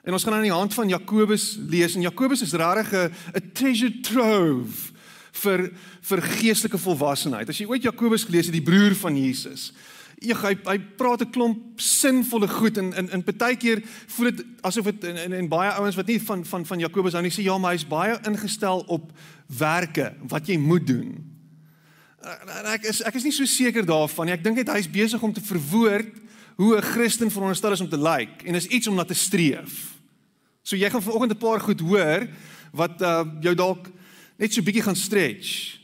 En 0.04 0.12
ons 0.12 0.24
gaan 0.24 0.34
aan 0.34 0.46
die 0.48 0.52
hand 0.52 0.74
van 0.74 0.88
Jakobus 0.88 1.58
lees 1.68 1.94
en 1.94 2.06
Jakobus 2.06 2.42
is 2.42 2.52
regtig 2.52 3.10
'n 3.34 3.50
treasure 3.52 4.00
trove 4.00 4.92
vir 5.32 5.70
vir 6.00 6.22
geestelike 6.22 6.78
volwassenheid. 6.78 7.48
As 7.48 7.58
jy 7.58 7.66
ooit 7.66 7.82
Jakobus 7.82 8.24
gelees 8.24 8.46
het, 8.46 8.56
die 8.56 8.64
broer 8.64 8.94
van 8.94 9.16
Jesus. 9.16 9.72
Ja, 10.20 10.36
hy 10.36 10.52
hy 10.66 10.78
praat 10.78 11.22
'n 11.22 11.30
klomp 11.30 11.80
sinvolle 11.80 12.48
goed 12.48 12.76
en 12.76 12.92
in 12.92 13.10
in 13.10 13.22
partykeer 13.22 13.82
voel 14.06 14.30
dit 14.30 14.44
asof 14.60 14.84
dit 14.84 15.04
en, 15.04 15.16
en 15.16 15.32
en 15.32 15.48
baie 15.48 15.70
ouens 15.70 15.96
wat 15.96 16.06
nie 16.06 16.20
van 16.20 16.44
van 16.44 16.66
van 16.66 16.78
Jakobus 16.78 17.12
hou 17.12 17.22
nie 17.22 17.32
sê 17.32 17.42
ja, 17.42 17.58
maar 17.58 17.72
hy's 17.72 17.88
baie 17.88 18.18
ingestel 18.28 18.84
op 18.86 19.12
werke 19.46 20.14
wat 20.28 20.46
jy 20.46 20.58
moet 20.58 20.86
doen. 20.86 21.24
En 22.20 22.66
ek 22.66 22.84
is 22.84 23.00
ek 23.00 23.14
is 23.14 23.24
nie 23.24 23.32
so 23.32 23.44
seker 23.44 23.84
daarvan 23.84 24.26
nie. 24.26 24.34
Ek 24.34 24.44
dink 24.44 24.56
net 24.56 24.68
hy's 24.68 24.90
besig 24.90 25.22
om 25.22 25.32
te 25.32 25.40
verwoord 25.40 26.12
hoe 26.56 26.76
'n 26.76 26.82
Christen 26.82 27.30
veronderstel 27.30 27.72
is 27.72 27.80
om 27.80 27.88
te 27.88 27.96
lyk 27.96 28.18
like, 28.18 28.44
en 28.44 28.54
is 28.54 28.66
iets 28.66 28.86
om 28.86 28.94
na 28.94 29.04
te 29.04 29.14
streef. 29.14 29.89
So 30.70 30.78
jy 30.78 30.86
gaan 30.90 31.02
vanoggend 31.02 31.32
'n 31.34 31.42
paar 31.42 31.60
goed 31.60 31.80
hoor 31.80 32.28
wat 32.70 33.02
uh 33.02 33.26
jou 33.40 33.54
dalk 33.54 33.90
net 34.38 34.52
so 34.52 34.62
bietjie 34.62 34.82
gaan 34.86 34.96
stretch. 34.96 35.78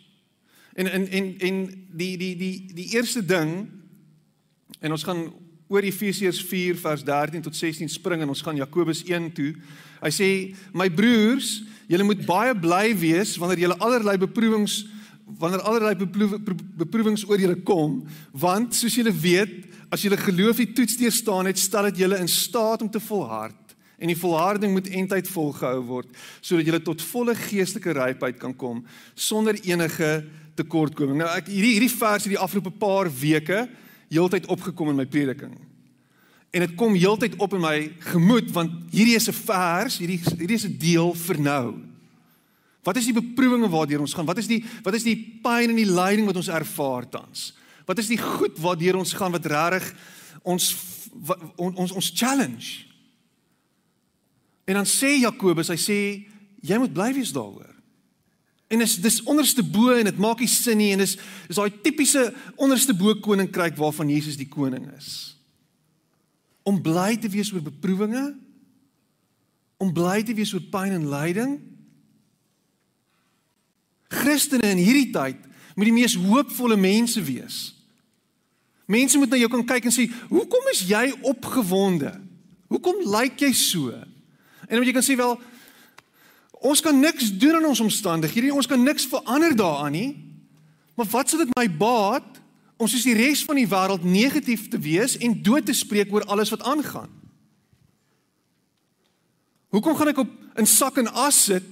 En 0.75 0.87
en 0.87 1.09
en 1.11 1.39
en 1.39 1.87
die 1.91 2.17
die 2.17 2.37
die 2.37 2.71
die 2.75 2.95
eerste 2.95 3.25
ding 3.25 3.67
en 4.81 4.91
ons 4.91 5.03
gaan 5.03 5.33
oor 5.69 5.83
Efesiërs 5.83 6.39
4 6.43 6.79
vers 6.79 7.03
13 7.03 7.43
tot 7.43 7.57
16 7.57 7.89
spring 7.89 8.23
en 8.23 8.29
ons 8.29 8.43
gaan 8.43 8.57
Jakobus 8.57 9.03
1 9.05 9.33
toe. 9.33 9.55
Hy 10.01 10.11
sê 10.11 10.55
my 10.73 10.91
broers, 10.91 11.65
julle 11.89 12.05
moet 12.05 12.27
baie 12.27 12.55
bly 12.55 12.95
wees 12.95 13.37
wanneer 13.37 13.59
julle 13.59 13.79
allerlei 13.79 14.17
beproewings 14.17 14.87
wanneer 15.27 15.61
allerlei 15.61 15.97
beproewings 16.77 17.27
oor 17.27 17.41
julle 17.41 17.63
kom, 17.63 18.07
want 18.31 18.75
soos 18.75 18.95
julle 18.95 19.11
weet, 19.11 19.67
as 19.91 20.03
julle 20.03 20.17
geloof 20.17 20.57
die 20.57 20.73
toets 20.73 20.97
deurstaan 20.97 21.47
het, 21.47 21.59
stel 21.59 21.83
dit 21.91 21.99
julle 21.99 22.19
in 22.19 22.29
staat 22.29 22.83
om 22.83 22.91
te 22.91 23.01
volhard. 23.01 23.66
En 23.99 24.11
die 24.11 24.19
volharding 24.19 24.73
moet 24.73 24.91
eintlik 24.93 25.29
volgehou 25.33 25.81
word 25.89 26.11
sodat 26.45 26.69
jy 26.69 26.81
tot 26.85 27.05
volle 27.13 27.35
geestelike 27.35 27.95
rypheid 27.97 28.39
kan 28.41 28.53
kom 28.57 28.85
sonder 29.15 29.57
enige 29.65 30.25
tekortkoming. 30.57 31.21
Nou 31.21 31.31
ek 31.33 31.49
hierdie 31.49 31.77
hierdie 31.77 31.93
vers 31.93 32.27
het 32.27 32.35
die 32.35 32.41
afgelope 32.41 32.75
paar 32.77 33.09
weke 33.09 33.67
heeltyd 34.13 34.47
opgekom 34.53 34.93
in 34.93 35.01
my 35.01 35.07
prediking. 35.09 35.57
En 36.53 36.63
dit 36.65 36.77
kom 36.79 36.95
heeltyd 36.97 37.37
op 37.43 37.57
in 37.57 37.65
my 37.65 37.77
gemoed 38.13 38.53
want 38.55 38.93
hierdie 38.93 39.17
is 39.17 39.29
'n 39.29 39.37
vers, 39.37 39.99
hierdie 39.99 40.21
hierdie 40.39 40.57
is 40.57 40.67
'n 40.69 40.79
deel 40.79 41.15
vir 41.15 41.41
nou. 41.41 41.75
Wat 42.83 42.97
is 42.97 43.05
die 43.05 43.17
beproewinge 43.17 43.69
waardeur 43.69 44.01
ons 44.01 44.15
gaan? 44.15 44.27
Wat 44.27 44.39
is 44.39 44.47
die 44.47 44.65
wat 44.83 44.95
is 44.95 45.03
die 45.03 45.41
pyn 45.43 45.71
en 45.71 45.77
die 45.77 45.91
lyding 45.91 46.27
wat 46.27 46.37
ons 46.37 46.49
ervaar 46.49 47.09
tans? 47.09 47.53
Wat 47.87 47.99
is 47.99 48.07
die 48.07 48.19
goed 48.19 48.59
waardeur 48.59 48.97
ons 48.97 49.13
gaan 49.13 49.33
wat 49.33 49.47
regtig 49.47 49.95
ons 50.43 50.77
ons 51.57 51.93
ons 51.93 52.13
challenge? 52.15 52.86
En 54.67 54.75
dan 54.75 54.87
sê 54.87 55.15
Jakobus, 55.23 55.71
hy 55.71 55.79
sê 55.79 55.99
jy 56.67 56.79
moet 56.83 56.95
bly 56.95 57.13
wees 57.15 57.31
daaroor. 57.35 57.71
En 58.67 58.83
dis 58.83 58.97
dis 58.99 59.21
onderste 59.31 59.63
bo 59.63 59.95
en 59.95 60.09
dit 60.09 60.19
maak 60.19 60.43
nie 60.43 60.51
sin 60.51 60.81
nie 60.81 60.91
en 60.95 61.05
dis 61.05 61.15
dis 61.47 61.59
daai 61.59 61.71
tipiese 61.85 62.25
onderste 62.59 62.97
bo 62.99 63.15
koninkryk 63.23 63.79
waarvan 63.79 64.11
Jesus 64.11 64.39
die 64.39 64.49
koning 64.51 64.89
is. 64.97 65.37
Om 66.67 66.81
bly 66.83 67.15
te 67.23 67.31
wees 67.31 67.53
oor 67.55 67.63
beproewinge, 67.63 68.25
om 69.79 69.93
bly 69.95 70.19
te 70.27 70.35
wees 70.35 70.51
oor 70.57 70.65
pyn 70.73 70.97
en 70.97 71.07
lyding. 71.13 71.55
Christene 74.11 74.73
in 74.75 74.83
hierdie 74.83 75.13
tyd 75.15 75.39
moet 75.77 75.87
die 75.87 75.95
mees 75.95 76.19
hoopvolle 76.19 76.79
mense 76.81 77.23
wees. 77.23 77.61
Mense 78.91 79.19
moet 79.19 79.31
na 79.31 79.39
jou 79.39 79.51
kan 79.53 79.67
kyk 79.67 79.87
en 79.87 79.95
sê, 79.95 80.11
"Hoekom 80.31 80.69
is 80.73 80.83
jy 80.89 81.13
opgewonde? 81.23 82.11
Hoekom 82.67 83.07
lyk 83.15 83.39
jy 83.41 83.53
so?" 83.53 83.95
En 84.67 84.83
jy 84.83 84.95
kan 84.95 85.05
sê 85.05 85.17
wel 85.19 85.37
ons 86.67 86.81
kan 86.83 86.97
niks 86.99 87.29
doen 87.39 87.59
aan 87.59 87.69
ons 87.69 87.85
omstandighede, 87.85 88.55
ons 88.55 88.67
kan 88.67 88.81
niks 88.83 89.05
verander 89.07 89.53
daaraan 89.57 89.93
nie. 89.93 90.11
Maar 90.97 91.07
wat 91.13 91.29
sal 91.31 91.45
dit 91.45 91.53
my 91.55 91.67
baat 91.69 92.41
om 92.81 92.89
soos 92.89 93.05
die 93.07 93.17
res 93.17 93.45
van 93.47 93.61
die 93.61 93.69
wêreld 93.69 94.07
negatief 94.09 94.67
te 94.73 94.81
wees 94.81 95.19
en 95.21 95.37
dood 95.45 95.69
te 95.69 95.77
spreek 95.77 96.13
oor 96.13 96.25
alles 96.33 96.51
wat 96.55 96.65
aangaan? 96.67 97.13
Hoekom 99.75 99.97
gaan 99.99 100.11
ek 100.15 100.23
op 100.25 100.33
in 100.57 100.69
sak 100.69 100.99
en 101.03 101.11
as 101.13 101.43
sit 101.51 101.67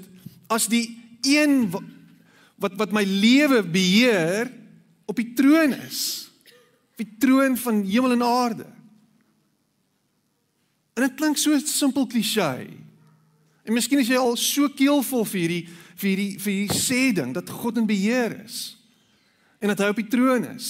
as 0.52 0.68
die 0.68 0.84
een 1.24 1.70
wat 1.72 2.76
wat 2.78 2.92
my 2.92 3.02
lewe 3.08 3.62
beheer 3.64 4.52
op 5.08 5.16
die 5.16 5.32
troon 5.36 5.72
is? 5.86 6.28
Op 6.94 7.02
die 7.02 7.10
troon 7.18 7.56
van 7.58 7.80
hemel 7.88 8.14
en 8.18 8.26
aarde. 8.28 8.68
En 10.94 11.08
dit 11.08 11.16
klink 11.18 11.40
so 11.40 11.56
simpel 11.58 12.06
klisjé. 12.06 12.83
En 13.64 13.72
miskien 13.72 14.00
is 14.02 14.10
jy 14.12 14.20
al 14.20 14.36
so 14.40 14.68
keelvol 14.76 15.24
vir 15.28 15.40
hierdie 15.40 15.64
vir 15.94 16.08
hierdie 16.10 16.32
vir 16.42 16.52
hierdie 16.52 16.80
sê 16.80 17.02
ding 17.16 17.30
dat 17.36 17.50
God 17.50 17.78
in 17.80 17.86
beheer 17.88 18.34
is 18.44 18.74
en 19.62 19.70
dat 19.72 19.80
hy 19.80 19.92
op 19.94 20.00
die 20.02 20.10
troon 20.12 20.44
is. 20.50 20.66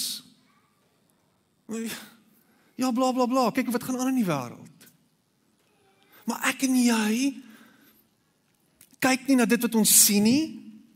Ja, 2.79 2.93
bla 2.95 3.11
bla 3.13 3.27
bla. 3.27 3.49
Kyk 3.55 3.73
wat 3.75 3.87
gaan 3.87 3.99
aan 3.99 4.13
in 4.13 4.21
die 4.21 4.29
wêreld. 4.29 4.87
Maar 6.29 6.53
ek 6.53 6.63
en 6.69 6.77
jy 6.79 7.33
kyk 9.03 9.27
nie 9.29 9.39
na 9.41 9.49
dit 9.49 9.67
wat 9.67 9.75
ons 9.81 9.97
sien 10.05 10.25
nie. 10.25 10.45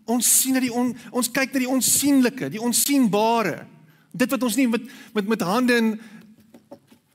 Ons 0.08 0.28
sien 0.40 0.56
na 0.56 0.62
die 0.64 0.72
on, 0.72 0.94
ons 1.12 1.28
kyk 1.28 1.52
na 1.52 1.64
die 1.64 1.72
onsigbare, 1.72 2.52
die 2.54 2.62
onsigbare. 2.62 3.58
Dit 4.14 4.32
wat 4.32 4.46
ons 4.46 4.56
nie 4.56 4.68
met 4.70 4.86
met 5.16 5.34
met 5.34 5.44
hande 5.44 5.76
en 5.76 5.90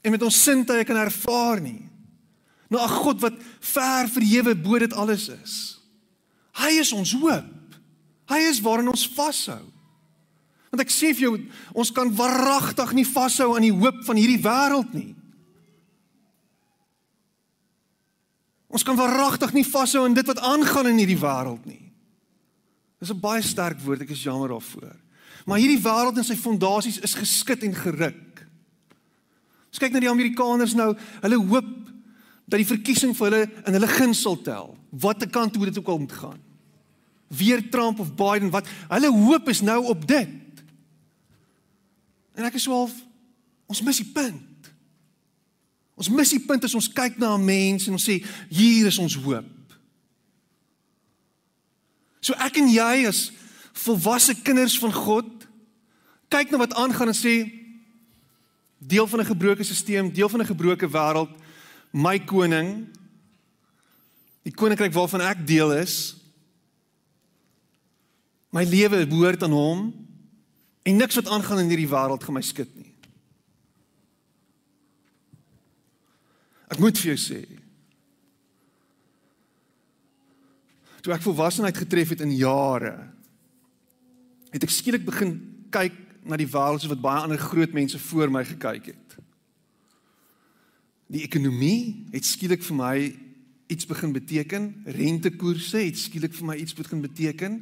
en 0.03 0.11
met 0.11 0.23
ons 0.27 0.43
sintuie 0.43 0.83
kan 0.83 0.99
ervaar 0.99 1.61
nie. 1.63 1.79
Nou 2.73 2.81
'n 2.81 2.89
God 2.89 3.21
wat 3.21 3.33
ver 3.59 4.07
verhewe 4.09 4.55
bo 4.55 4.79
dit 4.79 4.93
alles 4.93 5.27
is. 5.29 5.79
Hy 6.57 6.79
is 6.81 6.91
ons 6.91 7.11
hoop. 7.13 7.77
Hy 8.25 8.39
is 8.49 8.61
waarin 8.61 8.87
ons 8.89 9.07
vashou. 9.07 9.61
Want 10.71 10.81
ek 10.81 10.89
sê 10.89 11.13
vir 11.13 11.21
jou, 11.21 11.49
ons 11.73 11.91
kan 11.91 12.09
waaragtig 12.15 12.93
nie 12.93 13.05
vashou 13.05 13.55
aan 13.55 13.61
die 13.61 13.77
hoop 13.77 14.03
van 14.05 14.17
hierdie 14.17 14.41
wêreld 14.41 14.93
nie. 14.93 15.15
Ons 18.67 18.83
kan 18.83 18.97
waaragtig 18.97 19.53
nie 19.53 19.65
vashou 19.65 20.05
aan 20.05 20.17
dit 20.17 20.25
wat 20.25 20.39
aangaan 20.39 20.87
in 20.87 20.97
hierdie 20.97 21.19
wêreld 21.21 21.65
nie. 21.65 21.91
Dis 22.99 23.11
'n 23.11 23.19
baie 23.19 23.41
sterk 23.41 23.79
woord, 23.79 24.01
ek 24.01 24.09
is 24.09 24.23
jammer 24.23 24.49
daarvoor. 24.49 24.95
Maar 25.45 25.57
hierdie 25.57 25.83
wêreld 25.83 26.17
en 26.17 26.23
sy 26.23 26.35
fondasies 26.35 26.99
is 26.99 27.13
geskit 27.13 27.63
en 27.63 27.75
geruk. 27.75 28.47
Ons 29.69 29.77
kyk 29.77 29.91
na 29.91 29.99
die 29.99 30.09
Amerikaners 30.09 30.73
nou, 30.73 30.95
hulle 31.21 31.37
hoop 31.37 31.92
dat 32.53 32.61
die 32.61 32.69
verkiesing 32.69 33.15
vir 33.17 33.31
hulle 33.31 33.45
in 33.65 33.73
hulle 33.73 33.89
guns 33.89 34.19
sal 34.21 34.35
tel. 34.45 34.75
Watter 35.01 35.29
kant 35.29 35.55
toe 35.55 35.65
dit 35.65 35.77
ook 35.79 35.87
al 35.89 36.03
moet 36.03 36.11
gaan. 36.13 36.41
Weer 37.33 37.63
Trump 37.73 37.99
of 37.99 38.13
Biden, 38.13 38.51
wat 38.53 38.69
hulle 38.91 39.09
hoop 39.09 39.49
is 39.49 39.63
nou 39.65 39.79
op 39.89 40.05
dit. 40.07 40.61
En 42.37 42.45
ek 42.45 42.59
is 42.59 42.67
swaalf 42.67 42.93
ons 43.65 43.81
mis 43.81 44.03
die 44.03 44.11
punt. 44.13 44.69
Ons 45.97 46.11
mis 46.13 46.35
die 46.35 46.43
punt 46.45 46.65
as 46.67 46.77
ons 46.77 46.91
kyk 46.93 47.17
na 47.17 47.33
'n 47.33 47.45
mens 47.45 47.87
en 47.87 47.97
ons 47.97 48.05
sê 48.05 48.21
hier 48.49 48.85
is 48.85 49.01
ons 49.01 49.15
hoop. 49.25 49.49
So 52.21 52.33
ek 52.37 52.57
en 52.57 52.69
jy 52.69 53.07
as 53.07 53.31
volwasse 53.73 54.35
kinders 54.43 54.77
van 54.77 54.93
God 54.93 55.47
kyk 56.29 56.51
na 56.51 56.57
wat 56.57 56.73
aangaan 56.73 57.07
en 57.07 57.17
sê 57.17 57.49
deel 58.77 59.07
van 59.07 59.19
'n 59.21 59.25
gebroke 59.33 59.63
stelsel, 59.63 60.11
deel 60.13 60.29
van 60.29 60.41
'n 60.41 60.53
gebroke 60.53 60.87
wêreld, 60.87 61.33
my 61.93 62.17
koning, 62.25 62.87
die 64.43 64.53
koninkryk 64.57 64.93
waarvan 64.95 65.23
ek 65.29 65.45
deel 65.47 65.71
is, 65.77 66.15
my 68.53 68.65
lewe 68.65 69.05
behoort 69.09 69.45
aan 69.45 69.55
hom 69.55 69.83
en 70.83 70.99
niks 70.99 71.17
wat 71.17 71.29
aangaan 71.31 71.63
in 71.63 71.71
hierdie 71.71 71.89
wêreld 71.89 72.25
gaan 72.25 72.37
my 72.37 72.43
skud 72.45 72.69
nie. 72.77 72.91
Ek 76.73 76.81
moet 76.81 76.97
vir 76.97 77.13
jou 77.13 77.19
sê. 77.21 77.41
Toe 81.05 81.13
ek 81.13 81.25
volwassenheid 81.25 81.77
getref 81.77 82.13
het 82.15 82.23
in 82.25 82.33
jare, 82.33 82.95
het 84.53 84.65
ek 84.65 84.73
skielik 84.73 85.05
begin 85.05 85.35
kyk 85.73 85.95
na 86.25 86.37
die 86.39 86.49
wêreld 86.49 86.81
soos 86.81 86.93
wat 86.93 87.03
baie 87.03 87.25
ander 87.25 87.41
groot 87.41 87.73
mense 87.75 87.99
voor 88.09 88.31
my 88.33 88.45
gekyk 88.47 88.93
het. 88.93 89.17
Die 91.13 91.21
ekonomie 91.21 92.07
het 92.13 92.25
skielik 92.25 92.63
vir 92.65 92.77
my 92.77 92.95
iets 93.69 93.85
begin 93.85 94.13
beteken, 94.15 94.69
rentekoerse 94.97 95.83
het 95.85 95.99
skielik 95.99 96.33
vir 96.33 96.47
my 96.49 96.55
iets 96.57 96.73
begin 96.73 97.03
beteken. 97.03 97.59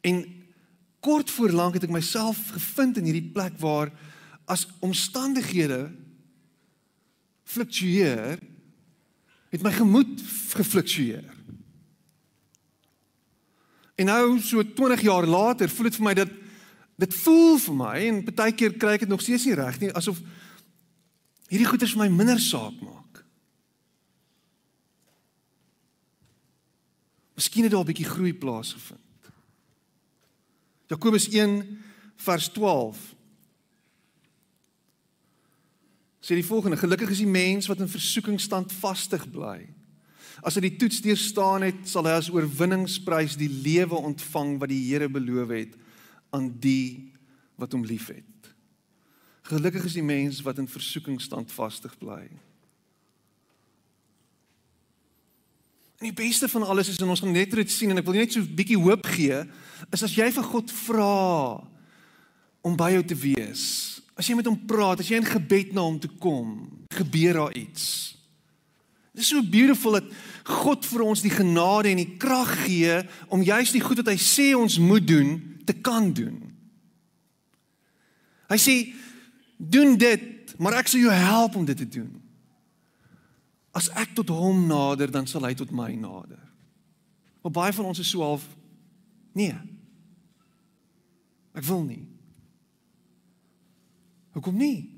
En 0.00 0.22
kort 1.04 1.30
voor 1.30 1.52
lank 1.52 1.76
het 1.76 1.84
ek 1.84 1.92
myself 1.92 2.40
gevind 2.54 2.96
in 2.96 3.08
hierdie 3.10 3.28
plek 3.34 3.58
waar 3.60 3.92
as 4.48 4.64
omstandighede 4.80 5.90
fluktueer, 7.46 8.40
het 9.52 9.62
my 9.62 9.72
gemoed 9.76 10.24
gefluktueer. 10.56 11.28
En 13.96 14.10
nou 14.10 14.40
so 14.44 14.64
20 14.64 15.04
jaar 15.04 15.28
later 15.28 15.70
voel 15.72 15.90
dit 15.90 16.00
vir 16.00 16.08
my 16.08 16.16
dat 16.16 16.32
dit 17.04 17.14
voel 17.20 17.60
vir 17.60 17.76
my 17.76 17.94
en 18.08 18.24
baie 18.32 18.56
keer 18.56 18.76
kry 18.80 18.96
ek 18.96 19.04
dit 19.04 19.12
nog 19.12 19.24
steeds 19.24 19.44
nie 19.48 19.56
reg 19.56 19.78
nie 19.80 19.92
asof 19.96 20.20
hierdie 21.50 21.68
goeders 21.68 21.94
vir 21.94 22.04
my 22.04 22.08
minder 22.12 22.40
saak 22.42 22.76
maak. 22.82 23.22
Miskien 27.36 27.66
het 27.66 27.72
daar 27.72 27.84
'n 27.84 27.92
bietjie 27.92 28.08
groei 28.08 28.34
plaasgevind. 28.34 29.00
Jakobus 30.88 31.28
1 31.28 31.82
vers 32.16 32.48
12 32.48 33.14
sê 36.20 36.34
die 36.34 36.46
volgende: 36.46 36.76
Gelukkig 36.76 37.10
is 37.10 37.22
die 37.22 37.26
mens 37.26 37.66
wat 37.66 37.80
in 37.80 37.88
versoeking 37.88 38.40
standvastig 38.40 39.30
bly. 39.30 39.68
As 40.42 40.54
hy 40.54 40.60
die 40.60 40.76
toets 40.76 41.00
deurstaan 41.00 41.62
het, 41.62 41.88
sal 41.88 42.04
hy 42.04 42.10
as 42.18 42.30
oorwinningsprys 42.30 43.36
die 43.36 43.48
lewe 43.48 43.94
ontvang 43.94 44.58
wat 44.58 44.68
die 44.68 44.82
Here 44.90 45.08
beloof 45.08 45.48
het 45.48 45.76
aan 46.30 46.50
die 46.60 47.12
wat 47.56 47.72
hom 47.72 47.84
liefhet. 47.84 48.35
Gelukkig 49.46 49.84
is 49.86 49.96
die 49.98 50.04
mens 50.04 50.42
wat 50.42 50.58
in 50.58 50.68
versoeking 50.68 51.20
standvastig 51.22 51.94
bly. 51.98 52.24
En 55.96 56.10
die 56.10 56.16
beste 56.16 56.48
van 56.48 56.66
alles 56.66 56.90
is 56.92 56.98
en 57.00 57.08
ons 57.08 57.22
gaan 57.22 57.32
net 57.32 57.54
dit 57.54 57.70
sien 57.70 57.90
en 57.90 58.02
ek 58.02 58.08
wil 58.08 58.18
net 58.18 58.32
so 58.32 58.40
'n 58.40 58.54
bietjie 58.54 58.80
hoop 58.80 59.06
gee, 59.06 59.44
is 59.92 60.02
as 60.02 60.14
jy 60.14 60.30
vir 60.32 60.44
God 60.44 60.70
vra 60.70 61.62
om 62.60 62.76
by 62.76 62.90
jou 62.92 63.04
te 63.04 63.14
wees 63.14 63.96
As 64.16 64.24
jy 64.24 64.38
met 64.38 64.48
hom 64.48 64.56
praat, 64.68 65.02
as 65.02 65.10
jy 65.12 65.20
in 65.20 65.28
gebed 65.28 65.74
na 65.76 65.84
hom 65.84 65.98
toe 66.00 66.10
kom, 66.20 66.54
gebeur 66.96 67.42
daar 67.42 67.56
iets. 67.56 68.16
Dit 69.12 69.24
is 69.24 69.32
so 69.32 69.44
beautiful 69.44 69.98
dat 69.98 70.08
God 70.64 70.86
vir 70.88 71.04
ons 71.04 71.22
die 71.24 71.32
genade 71.32 71.90
en 71.92 72.00
die 72.00 72.16
krag 72.20 72.52
gee 72.64 72.96
om 73.32 73.44
juist 73.44 73.76
die 73.76 73.84
goed 73.84 74.00
wat 74.00 74.12
hy 74.12 74.16
sê 74.20 74.50
ons 74.56 74.78
moet 74.80 75.04
doen, 75.04 75.36
te 75.68 75.76
kan 75.84 76.08
doen. 76.16 76.38
Hy 78.48 78.58
sê 78.60 78.76
doen 79.56 79.96
dit, 79.96 80.54
maar 80.58 80.78
ek 80.80 80.90
sal 80.90 81.00
jou 81.00 81.12
help 81.12 81.56
om 81.56 81.64
dit 81.64 81.76
te 81.76 81.88
doen. 81.88 82.10
As 83.76 83.88
ek 83.92 84.14
tot 84.16 84.28
hom 84.32 84.66
nader, 84.68 85.10
dan 85.12 85.26
sal 85.28 85.44
hy 85.44 85.54
tot 85.56 85.70
my 85.70 85.92
nader. 86.00 86.40
Maar 87.42 87.52
baie 87.52 87.72
van 87.72 87.84
ons 87.92 88.00
is 88.00 88.10
so 88.10 88.24
half 88.24 88.44
nee. 89.36 89.54
Ek 91.56 91.64
wil 91.64 91.84
nie. 91.84 92.04
Hoekom 94.36 94.56
nie? 94.60 94.90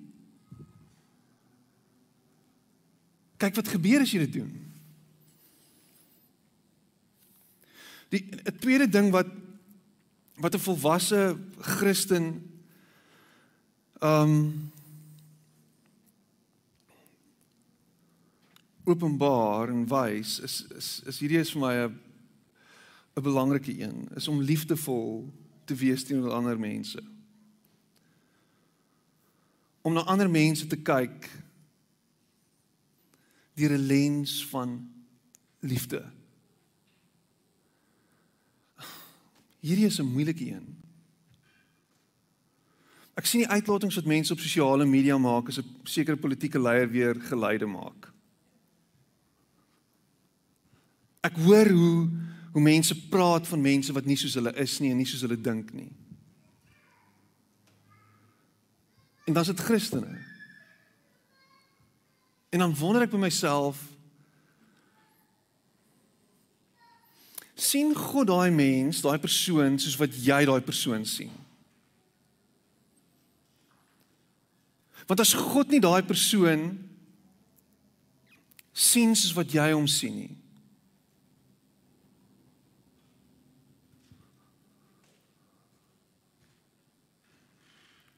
Kyk 3.39 3.59
wat 3.61 3.71
gebeur 3.71 4.03
as 4.03 4.11
jy 4.11 4.25
dit 4.27 4.41
doen. 4.41 4.55
Die 8.11 8.25
'n 8.25 8.59
tweede 8.59 8.89
ding 8.89 9.13
wat 9.13 9.29
wat 10.39 10.55
'n 10.55 10.65
volwasse 10.65 11.39
Christen 11.59 12.48
ehm 13.99 14.23
um, 14.23 14.73
openbaar 18.85 19.69
en 19.69 19.87
wys 19.89 20.39
is 20.41 20.67
is 20.77 21.03
is 21.07 21.19
hierdie 21.19 21.39
is 21.39 21.53
vir 21.53 21.61
my 21.61 21.75
'n 21.75 21.99
'n 23.17 23.23
belangrike 23.23 23.81
een 23.81 24.09
is 24.17 24.29
om 24.29 24.41
liefdevol 24.41 25.33
te 25.65 25.75
wees 25.75 26.05
teenoor 26.05 26.33
ander 26.33 26.59
mense 26.59 27.03
om 29.83 29.93
na 29.93 30.05
ander 30.05 30.31
mense 30.31 30.67
te 30.67 30.77
kyk 30.77 31.29
deur 33.59 33.73
'n 33.73 33.87
lens 33.87 34.47
van 34.47 34.91
liefde. 35.61 36.05
Hierdie 39.61 39.87
is 39.87 39.99
'n 39.99 40.13
moeilike 40.13 40.47
een. 40.51 40.77
Ek 43.19 43.27
sien 43.27 43.43
die 43.43 43.51
uitlatings 43.51 43.99
wat 43.99 44.07
mense 44.07 44.33
op 44.33 44.39
sosiale 44.43 44.87
media 44.87 45.19
maak 45.19 45.49
as 45.51 45.59
'n 45.59 45.67
sekere 45.85 46.17
politieke 46.17 46.59
leier 46.59 46.91
weer 46.91 47.15
geleide 47.15 47.67
maak. 47.67 48.13
Ek 51.23 51.35
hoor 51.37 51.69
hoe 51.69 52.09
hoe 52.53 52.63
mense 52.63 52.95
praat 53.09 53.47
van 53.47 53.61
mense 53.61 53.93
wat 53.93 54.05
nie 54.05 54.17
soos 54.17 54.35
hulle 54.35 54.53
is 54.57 54.79
nie 54.81 54.91
en 54.91 54.97
nie 54.97 55.07
soos 55.07 55.21
hulle 55.21 55.41
dink 55.41 55.73
nie. 55.73 55.91
En 59.27 59.33
dan 59.33 59.43
is 59.43 59.49
dit 59.49 59.61
Christene. 59.61 60.19
En 62.49 62.59
dan 62.59 62.75
wonder 62.75 63.03
ek 63.03 63.11
by 63.11 63.21
myself 63.21 63.83
sien 67.55 67.95
God 67.95 68.27
daai 68.27 68.51
mens, 68.51 69.03
daai 69.05 69.19
persoon 69.19 69.79
soos 69.79 69.99
wat 70.01 70.15
jy 70.15 70.45
daai 70.45 70.61
persoon 70.61 71.05
sien? 71.05 71.48
Want 75.09 75.25
as 75.25 75.33
God 75.33 75.73
nie 75.73 75.81
daai 75.81 76.05
persoon 76.05 76.69
sien 78.77 79.17
soos 79.17 79.35
wat 79.35 79.51
jy 79.51 79.71
hom 79.73 79.89
sien 79.91 80.15
nie. 80.21 80.35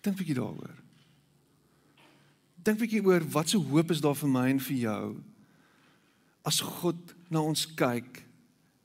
Dink 0.01 0.17
'n 0.17 0.19
bietjie 0.19 0.35
daaroor. 0.35 0.77
Dink 2.65 2.77
'n 2.77 2.83
bietjie 2.83 3.05
oor 3.05 3.23
wat 3.31 3.49
se 3.49 3.57
hoop 3.59 3.91
is 3.91 4.01
daar 4.01 4.17
vir 4.17 4.29
my 4.29 4.49
en 4.51 4.61
vir 4.61 4.77
jou 4.77 5.23
as 6.45 6.61
God 6.61 7.15
na 7.29 7.41
ons 7.41 7.67
kyk 7.67 8.25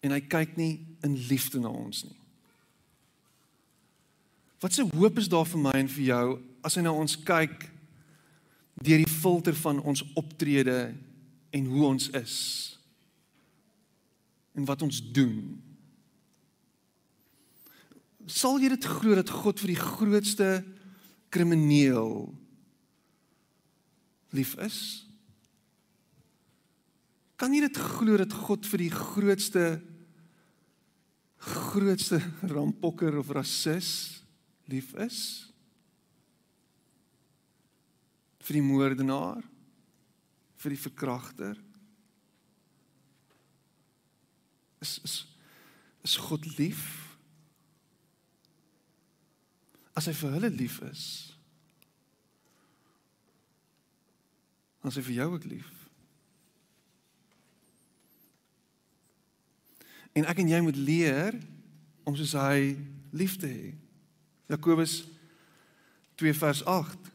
en 0.03 0.11
hy 0.11 0.19
kyk 0.19 0.57
nie 0.57 0.85
in 1.03 1.15
liefde 1.27 1.59
na 1.59 1.69
ons 1.69 2.03
nie. 2.03 2.19
Wat 4.59 4.73
se 4.73 4.83
hoop 4.83 5.17
is 5.17 5.29
daar 5.29 5.45
vir 5.45 5.59
my 5.59 5.73
en 5.73 5.87
vir 5.87 6.05
jou 6.05 6.41
as 6.63 6.75
hy 6.75 6.81
na 6.81 6.91
ons 6.91 7.15
kyk 7.15 7.74
deur 8.83 9.03
die 9.03 9.11
filter 9.11 9.55
van 9.55 9.79
ons 9.87 10.03
optrede 10.19 10.95
en 11.55 11.65
hoe 11.71 11.85
ons 11.87 12.09
is 12.17 12.35
en 14.55 14.65
wat 14.67 14.81
ons 14.85 15.01
doen? 15.15 15.35
Sal 18.25 18.57
jy 18.63 18.71
dit 18.71 18.87
glo 18.87 19.17
dat 19.17 19.29
God 19.29 19.59
vir 19.61 19.73
die 19.73 19.81
grootste 19.81 20.49
krimineel 21.33 22.31
lief 24.35 24.55
is? 24.63 24.79
Kan 27.35 27.53
jy 27.53 27.65
dit 27.67 27.81
glo 27.97 28.15
dat 28.19 28.31
God 28.31 28.67
vir 28.71 28.85
die 28.85 28.93
grootste 28.93 29.65
grootste 31.45 32.17
rampokker 32.47 33.19
of 33.19 33.29
rasis 33.35 33.89
lief 34.71 34.95
is? 35.03 35.51
Vir 38.45 38.59
die 38.59 38.65
moordenaar? 38.65 39.41
Vir 40.61 40.75
die 40.75 40.81
verkragter? 40.81 41.57
Is 44.83 44.99
is 45.03 45.15
is 46.05 46.17
God 46.21 46.45
lief? 46.59 46.83
As 49.97 50.05
hy 50.05 50.13
vir 50.13 50.35
hulle 50.35 50.51
lief 50.53 50.75
is, 50.85 51.05
dan 54.83 54.91
is 54.91 54.99
hy 54.99 55.05
vir 55.07 55.17
jou 55.17 55.27
ook 55.33 55.47
lief. 55.49 55.71
En 60.13 60.29
ek 60.29 60.43
en 60.43 60.51
jy 60.53 60.61
moet 60.61 60.77
leer 60.77 61.39
om 62.05 62.13
soos 62.15 62.35
hy 62.37 62.75
lief 63.15 63.39
te 63.41 63.49
hê. 63.49 63.73
Jakobus 64.51 64.99
2 66.21 66.35
vers 66.37 66.61
8 66.69 67.14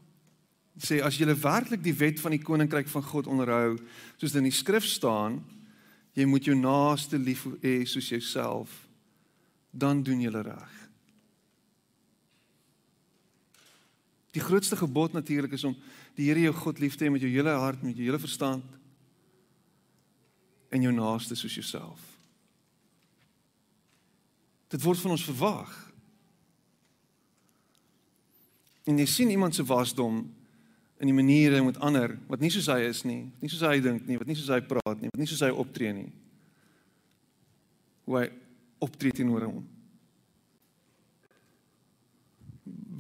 sê 0.80 1.00
as 1.04 1.18
jy 1.18 1.28
werklik 1.28 1.82
die 1.84 1.96
wet 1.96 2.20
van 2.20 2.32
die 2.32 2.42
koninkryk 2.42 2.88
van 2.88 3.04
God 3.04 3.28
onderhou, 3.28 3.76
soos 4.16 4.34
in 4.34 4.48
die 4.48 4.54
skrif 4.54 4.86
staan, 4.88 5.40
jy 6.16 6.26
moet 6.26 6.48
jou 6.48 6.56
naaste 6.56 7.18
lief 7.20 7.46
hê 7.62 7.84
soos 7.86 8.08
jouself, 8.08 8.72
dan 9.70 10.02
doen 10.02 10.20
jy 10.24 10.32
reg. 10.32 10.76
Die 14.30 14.42
grootste 14.42 14.76
gebod 14.78 15.12
natuurlik 15.12 15.52
is 15.52 15.64
om 15.66 15.74
die 16.14 16.28
Here 16.28 16.40
jou 16.40 16.54
God 16.54 16.78
lief 16.78 16.96
te 16.96 17.06
hê 17.06 17.10
met 17.10 17.22
jou 17.22 17.30
hele 17.30 17.50
hart, 17.50 17.82
met 17.82 17.96
jou 17.96 18.06
hele 18.06 18.20
verstand 18.22 18.64
en 20.70 20.82
jou 20.82 20.92
naaste 20.94 21.34
soos 21.34 21.54
jouself. 21.54 22.02
Dit 24.70 24.82
word 24.84 25.00
van 25.02 25.16
ons 25.16 25.24
verwag. 25.26 25.72
En 28.86 28.98
jy 28.98 29.06
sien 29.10 29.32
iemand 29.34 29.54
se 29.54 29.66
wasdom 29.66 30.22
in 31.00 31.08
die 31.08 31.16
maniere 31.16 31.62
met 31.64 31.80
ander 31.80 32.12
wat 32.28 32.42
nie 32.42 32.50
soos 32.52 32.68
hy 32.68 32.82
is 32.90 33.02
nie, 33.08 33.22
nie 33.40 33.48
soos 33.48 33.64
hy 33.64 33.78
dink 33.80 34.04
nie, 34.04 34.18
wat 34.20 34.28
nie 34.28 34.36
soos 34.36 34.52
hy 34.52 34.60
praat 34.60 35.00
nie, 35.00 35.08
wat 35.08 35.20
nie 35.22 35.28
soos 35.30 35.40
hy 35.46 35.48
optree 35.48 35.92
nie. 35.96 36.10
Hoe 38.04 38.18
hy 38.20 38.26
optree 38.84 39.14
teenoor 39.16 39.46
hom. 39.48 39.62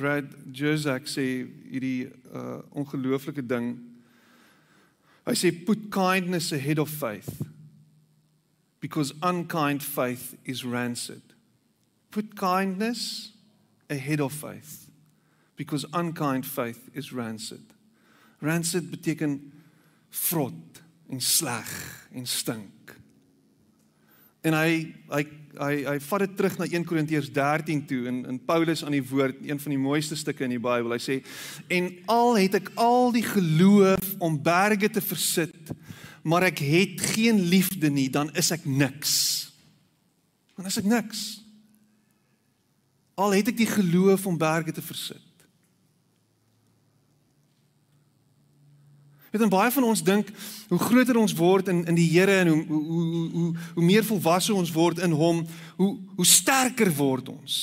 Brad 0.00 0.32
Jerzak 0.56 1.08
sê 1.12 1.26
hierdie 1.68 2.08
uh 2.32 2.62
ongelooflike 2.72 3.44
ding. 3.44 3.74
Hy 5.28 5.34
sê 5.36 5.50
put 5.52 5.90
kindness 5.92 6.54
ahead 6.56 6.80
of 6.80 6.88
faith 6.88 7.42
because 8.80 9.12
unkind 9.20 9.84
faith 9.84 10.38
is 10.48 10.64
rancid. 10.64 11.20
Put 12.10 12.32
kindness 12.34 13.32
ahead 13.90 14.20
of 14.24 14.32
faith 14.32 14.88
because 15.56 15.84
unkind 15.92 16.46
faith 16.46 16.88
is 16.94 17.12
rancid. 17.12 17.60
Rancid 18.40 18.90
beteken 18.90 19.38
vrot 20.10 20.82
en 21.10 21.20
sleg 21.20 21.70
en 22.12 22.26
stink. 22.26 22.96
En 24.40 24.56
hy 24.56 24.72
hy 25.10 25.26
hy 25.60 25.72
hy 25.82 25.96
vat 26.06 26.22
dit 26.22 26.36
terug 26.38 26.54
na 26.60 26.66
1 26.70 26.84
Korintiërs 26.86 27.28
13 27.34 27.82
toe 27.90 28.04
in 28.08 28.20
in 28.30 28.38
Paulus 28.46 28.84
aan 28.86 28.94
die 28.94 29.04
woord, 29.04 29.40
een 29.44 29.60
van 29.60 29.74
die 29.74 29.80
mooiste 29.82 30.16
stukke 30.16 30.46
in 30.46 30.54
die 30.54 30.62
Bybel. 30.62 30.94
Hy 30.94 31.00
sê 31.02 31.16
en 31.68 31.90
al 32.10 32.38
het 32.38 32.56
ek 32.60 32.70
al 32.80 33.10
die 33.12 33.26
geloof 33.26 34.14
om 34.22 34.38
berge 34.40 34.88
te 34.94 35.02
versit, 35.04 35.74
maar 36.22 36.46
ek 36.48 36.62
het 36.64 37.02
geen 37.16 37.42
liefde 37.50 37.90
nie, 37.92 38.08
dan 38.12 38.30
is 38.38 38.52
ek 38.54 38.64
niks. 38.64 39.16
Dan 40.56 40.70
is 40.70 40.78
ek 40.80 40.88
niks. 40.88 41.24
Al 43.20 43.34
het 43.36 43.50
ek 43.52 43.58
die 43.60 43.68
geloof 43.68 44.24
om 44.30 44.38
berge 44.40 44.72
te 44.72 44.84
versit. 44.84 45.29
Weet 49.30 49.40
dan 49.40 49.50
baie 49.52 49.70
van 49.70 49.84
ons 49.86 50.02
dink 50.02 50.30
hoe 50.68 50.78
groter 50.78 51.16
ons 51.16 51.34
word 51.38 51.68
in 51.70 51.84
in 51.86 51.94
die 51.94 52.08
Here 52.10 52.40
en 52.42 52.48
hoe 52.48 52.64
hoe 52.66 52.84
hoe 52.84 53.28
hoe 53.30 53.50
hoe 53.74 53.84
meer 53.84 54.04
volwasse 54.04 54.54
ons 54.54 54.72
word 54.74 54.98
in 54.98 55.14
hom, 55.14 55.44
hoe 55.76 55.92
hoe 56.16 56.26
sterker 56.26 56.90
word 56.94 57.28
ons. 57.30 57.58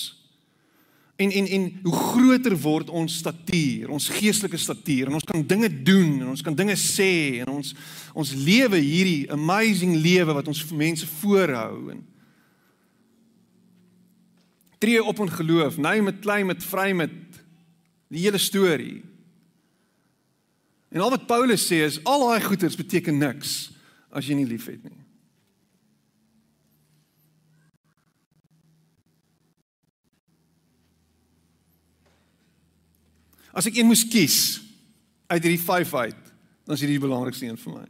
En 1.18 1.32
en 1.32 1.48
en 1.48 1.80
hoe 1.84 1.94
groter 1.94 2.56
word 2.62 2.90
ons 2.90 3.18
statuur, 3.20 3.90
ons 3.90 4.10
geestelike 4.16 4.58
statuur 4.58 5.08
en 5.12 5.20
ons 5.20 5.28
kan 5.28 5.44
dinge 5.44 5.70
doen 5.84 6.22
en 6.22 6.28
ons 6.32 6.46
kan 6.46 6.56
dinge 6.56 6.76
sê 6.80 7.42
en 7.44 7.58
ons 7.58 7.74
ons 8.14 8.34
lewe 8.38 8.80
hierdie 8.80 9.32
amazing 9.32 9.98
lewe 9.98 10.38
wat 10.40 10.48
ons 10.48 10.64
mense 10.72 11.10
voorhou 11.20 11.92
en 11.92 12.06
tree 14.78 15.04
op 15.04 15.20
in 15.20 15.32
geloof, 15.32 15.78
nou 15.82 16.02
met 16.06 16.20
klein 16.22 16.46
met 16.46 16.64
vry 16.64 16.92
met 16.94 17.14
die 18.14 18.24
hele 18.24 18.38
storie. 18.38 19.02
En 20.90 21.04
al 21.04 21.12
wat 21.12 21.28
Paulus 21.28 21.66
sê 21.68 21.82
is 21.86 22.00
al 22.08 22.24
daai 22.28 22.44
goeders 22.46 22.78
beteken 22.80 23.18
niks 23.20 23.58
as 24.10 24.28
jy 24.28 24.38
nie 24.40 24.48
liefhet 24.48 24.84
nie. 24.86 25.04
As 33.58 33.66
ek 33.66 33.80
een 33.80 33.90
moes 33.90 34.06
kies 34.06 34.60
uit 35.28 35.42
hierdie 35.42 35.64
5 35.64 35.94
uit, 35.98 36.26
dan 36.68 36.76
is 36.76 36.84
hierdie 36.84 37.00
die 37.00 37.08
belangrikste 37.08 37.48
een 37.48 37.58
vir 37.58 37.74
my. 37.80 37.86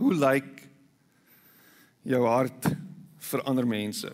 Hoe 0.00 0.14
lyk 0.16 0.62
jou 2.08 2.22
hart 2.24 2.70
vir 3.28 3.44
ander 3.44 3.68
mense? 3.68 4.08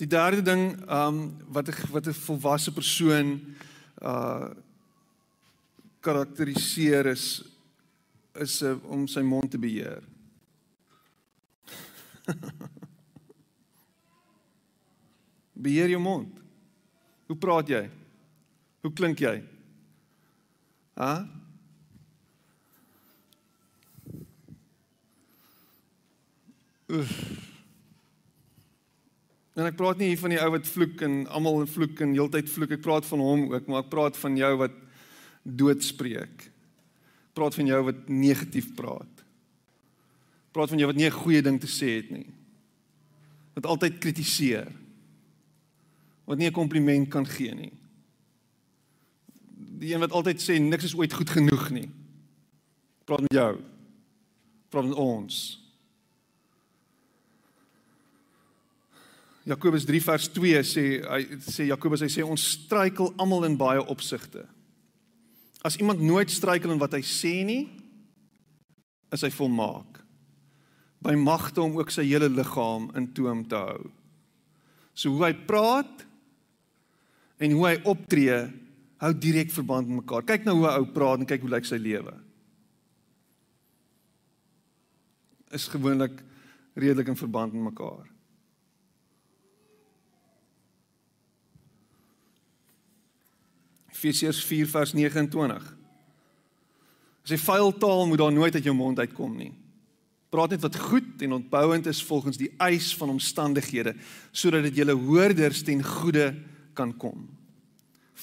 Die 0.00 0.08
derde 0.08 0.42
ding 0.42 0.80
um 0.88 1.36
wat 1.52 1.68
'n 1.68 1.74
wat 1.92 2.06
'n 2.06 2.12
volwasse 2.12 2.72
persoon 2.72 3.56
uh 4.02 4.48
karakteriseer 6.00 7.06
is 7.06 7.44
is 8.34 8.62
uh, 8.62 8.84
om 8.84 9.06
sy 9.06 9.20
mond 9.20 9.50
te 9.50 9.58
beheer. 9.58 10.02
beheer 15.64 15.88
jou 15.88 16.00
mond. 16.00 16.40
Hoe 17.26 17.36
praat 17.36 17.68
jy? 17.68 17.90
Hoe 18.80 18.92
klink 18.92 19.18
jy? 19.20 19.42
Ha? 20.94 21.28
Uff. 26.86 27.49
En 29.60 29.66
ek 29.68 29.76
praat 29.76 29.98
nie 30.00 30.14
hier 30.14 30.20
van 30.22 30.32
die 30.32 30.40
ou 30.40 30.48
wat 30.54 30.68
vloek 30.72 31.02
en 31.04 31.16
almal 31.28 31.66
vloek 31.68 32.00
en 32.00 32.14
heeltyd 32.16 32.48
vloek. 32.48 32.70
Ek 32.78 32.84
praat 32.84 33.04
van 33.10 33.20
hom 33.20 33.42
ook, 33.50 33.66
maar 33.68 33.82
ek 33.84 33.90
praat 33.92 34.16
van 34.16 34.38
jou 34.38 34.50
wat 34.62 34.76
doodspreek. 35.44 36.46
Ek 36.46 37.34
praat 37.36 37.58
van 37.58 37.68
jou 37.68 37.80
wat 37.90 38.08
negatief 38.08 38.70
praat. 38.78 39.24
Ek 40.48 40.54
praat 40.56 40.72
van 40.72 40.80
jou 40.80 40.88
wat 40.88 40.96
nie 40.96 41.06
'n 41.10 41.20
goeie 41.20 41.42
ding 41.42 41.60
te 41.60 41.68
sê 41.68 42.00
het 42.00 42.10
nie. 42.10 42.26
Wat 43.54 43.66
altyd 43.66 44.00
kritiseer. 44.00 44.72
Wat 46.24 46.38
nie 46.38 46.48
'n 46.48 46.52
kompliment 46.52 47.10
kan 47.10 47.26
gee 47.26 47.54
nie. 47.54 47.72
Die 49.78 49.92
een 49.92 50.00
wat 50.00 50.12
altyd 50.12 50.40
sê 50.40 50.58
niks 50.58 50.84
is 50.84 50.96
ooit 50.96 51.12
goed 51.12 51.30
genoeg 51.30 51.70
nie. 51.70 51.90
Ek 53.00 53.04
praat 53.04 53.20
met 53.20 53.32
jou. 53.32 53.54
Ek 53.56 54.70
praat 54.70 54.84
met 54.88 54.96
ons. 54.96 55.59
Jakobus 59.48 59.86
3 59.88 60.00
vers 60.04 60.28
2 60.28 60.62
sê 60.68 60.84
hy 61.00 61.20
sê 61.40 61.68
Jakobus 61.70 62.02
hy 62.04 62.10
sê 62.12 62.24
ons 62.26 62.48
struikel 62.56 63.12
almal 63.16 63.48
in 63.48 63.56
baie 63.56 63.80
opsigte. 63.80 64.44
As 65.64 65.76
iemand 65.80 66.00
nooit 66.00 66.30
struikel 66.32 66.72
in 66.72 66.80
wat 66.80 66.96
hy 66.96 67.00
sê 67.04 67.40
nie, 67.44 67.64
is 69.12 69.24
hy 69.24 69.30
volmaak. 69.34 70.00
By 71.00 71.16
magte 71.16 71.62
om 71.64 71.78
ook 71.78 71.92
sy 71.92 72.04
hele 72.08 72.28
liggaam 72.28 72.90
in 72.96 73.08
toom 73.16 73.42
te 73.48 73.56
hou. 73.56 73.88
So 74.92 75.14
hoe 75.16 75.30
hy 75.30 75.34
praat 75.48 76.04
en 77.40 77.56
hoe 77.56 77.66
hy 77.70 77.76
optree 77.88 78.42
hou 79.00 79.12
direk 79.16 79.52
verband 79.54 79.88
met 79.88 80.02
mekaar. 80.02 80.26
Kyk 80.28 80.44
nou 80.44 80.58
hoe 80.60 80.68
'n 80.68 80.80
ou 80.80 80.86
praat 80.92 81.20
en 81.20 81.26
kyk 81.26 81.40
hoe 81.40 81.54
lyk 81.56 81.64
sy 81.64 81.80
lewe. 81.80 82.12
Is 85.50 85.68
gewoonlik 85.68 86.20
redelik 86.76 87.08
in 87.08 87.16
verband 87.16 87.52
met 87.54 87.72
mekaar. 87.72 88.19
Efesiërs 94.00 94.40
4 94.48 94.68
vers 94.72 94.92
29. 94.96 95.64
As 97.20 97.32
jy 97.34 97.36
vuil 97.36 97.74
taal 97.76 98.06
moet 98.08 98.20
daar 98.22 98.32
nooit 98.32 98.54
uit 98.54 98.64
jou 98.64 98.72
mond 98.74 98.98
uitkom 98.98 99.34
nie. 99.36 99.52
Praat 100.32 100.54
net 100.54 100.62
wat 100.64 100.78
goed 100.78 101.20
en 101.26 101.36
ontbouend 101.36 101.86
is 101.90 102.00
volgens 102.06 102.38
die 102.40 102.48
eis 102.62 102.94
van 102.96 103.12
omstandighede 103.12 103.92
sodat 104.32 104.64
dit 104.70 104.80
julle 104.80 104.96
hoorders 104.96 105.60
ten 105.66 105.84
goeie 105.84 106.30
kan 106.78 106.94
kom. 106.96 107.28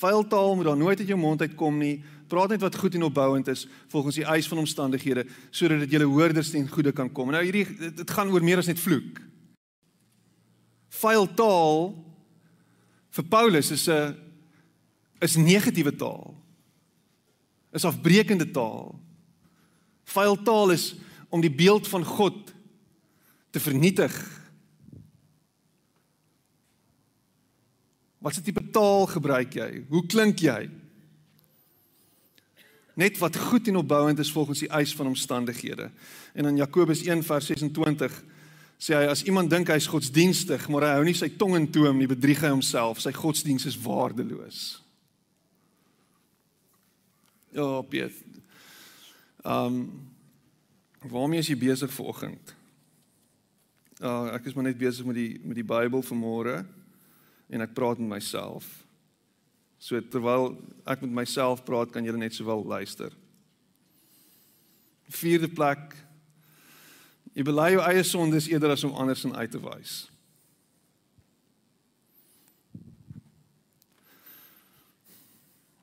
Vuil 0.02 0.28
taal 0.28 0.56
moet 0.56 0.66
daar 0.66 0.78
nooit 0.78 1.00
uit 1.00 1.10
jou 1.10 1.20
mond 1.20 1.42
uitkom 1.42 1.78
nie. 1.78 2.02
Praat 2.28 2.56
net 2.56 2.66
wat 2.66 2.76
goed 2.76 2.98
en 2.98 3.06
opbouend 3.10 3.48
is 3.54 3.68
volgens 3.94 4.18
die 4.18 4.26
eis 4.26 4.50
van 4.50 4.66
omstandighede 4.66 5.28
sodat 5.52 5.86
dit 5.86 5.94
julle 5.94 6.10
hoorders 6.10 6.50
ten 6.56 6.66
goeie 6.70 6.92
kan 6.92 7.12
kom. 7.12 7.30
Nou 7.30 7.44
hierdie 7.44 7.68
dit 8.02 8.18
gaan 8.18 8.34
oor 8.34 8.44
meer 8.44 8.64
as 8.64 8.72
net 8.72 8.82
vloek. 8.82 9.22
Vuil 10.90 11.34
taal 11.38 11.92
vir 13.14 13.30
Paulus 13.30 13.72
is 13.72 13.88
'n 13.90 14.27
is 15.20 15.36
negatiewe 15.36 15.96
taal. 15.96 16.36
Is 17.72 17.86
afbreekende 17.86 18.52
taal. 18.52 18.96
Vuil 20.04 20.42
taal 20.44 20.72
is 20.72 20.96
om 21.30 21.42
die 21.42 21.52
beeld 21.52 21.88
van 21.88 22.06
God 22.06 22.54
te 23.52 23.60
vernietig 23.60 24.16
Wat 28.28 28.34
se 28.36 28.42
tipe 28.42 28.64
taal 28.76 29.06
gebruik 29.08 29.54
jy? 29.56 29.70
Hoe 29.88 30.02
klink 30.10 30.42
jy? 30.44 30.66
Net 32.98 33.20
wat 33.22 33.38
goed 33.38 33.70
en 33.70 33.78
opbouend 33.80 34.20
is 34.20 34.32
volgens 34.34 34.66
die 34.66 34.72
eis 34.74 34.92
van 34.98 35.08
omstandighede. 35.08 35.92
En 36.34 36.50
in 36.50 36.58
Jakobus 36.58 37.06
1:26 37.06 38.18
sê 38.78 38.98
hy 38.98 39.06
as 39.08 39.24
iemand 39.24 39.50
dink 39.50 39.70
hy's 39.72 39.88
godsdienstig, 39.88 40.68
maar 40.70 40.84
hy 40.84 40.92
hou 40.98 41.06
nie 41.06 41.16
sy 41.16 41.30
tong 41.30 41.56
in 41.56 41.70
toom 41.72 41.98
nie, 41.98 42.10
bedrieg 42.10 42.42
hy 42.42 42.50
homself. 42.50 43.00
Sy 43.02 43.14
godsdiens 43.14 43.66
is 43.66 43.78
waardeloos. 43.80 44.82
Ja, 47.58 47.82
Piet. 47.82 48.14
Ehm 49.42 49.66
um, 49.66 50.10
waarmee 51.10 51.40
is 51.40 51.48
jy 51.48 51.58
besig 51.58 51.90
vanoggend? 51.94 52.56
Uh, 53.98 54.30
ek 54.36 54.46
is 54.46 54.54
maar 54.54 54.68
net 54.68 54.78
besig 54.78 55.06
met 55.06 55.18
die 55.18 55.40
met 55.42 55.58
die 55.58 55.66
Bybel 55.66 56.04
vanmôre 56.06 56.60
en 57.50 57.66
ek 57.66 57.74
praat 57.74 57.98
met 57.98 58.12
myself. 58.20 58.68
So 59.82 59.98
terwyl 60.06 60.52
ek 60.86 61.02
met 61.08 61.16
myself 61.24 61.64
praat, 61.66 61.90
kan 61.90 62.06
julle 62.06 62.22
net 62.22 62.38
sowel 62.38 62.62
luister. 62.62 63.16
Vierde 65.10 65.50
plek. 65.50 65.96
Jy 67.34 67.48
bely 67.48 67.72
jou 67.74 67.82
eie 67.88 68.06
sondes 68.06 68.52
eerder 68.54 68.76
as 68.76 68.86
om 68.86 68.94
ander 68.94 69.18
se 69.18 69.34
uit 69.34 69.52
te 69.52 69.64
wys. 69.66 69.98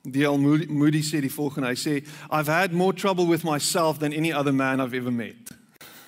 Die 0.04 0.28
Moody, 0.28 0.66
Moody 0.68 1.00
sê 1.02 1.20
die 1.20 1.32
volgende, 1.32 1.68
hy 1.72 1.76
sê 1.80 2.04
I've 2.30 2.46
had 2.46 2.72
more 2.72 2.92
trouble 2.92 3.26
with 3.26 3.44
myself 3.44 3.98
than 3.98 4.12
any 4.12 4.32
other 4.32 4.52
man 4.52 4.80
I've 4.80 4.94
ever 4.94 5.10
met. 5.12 5.50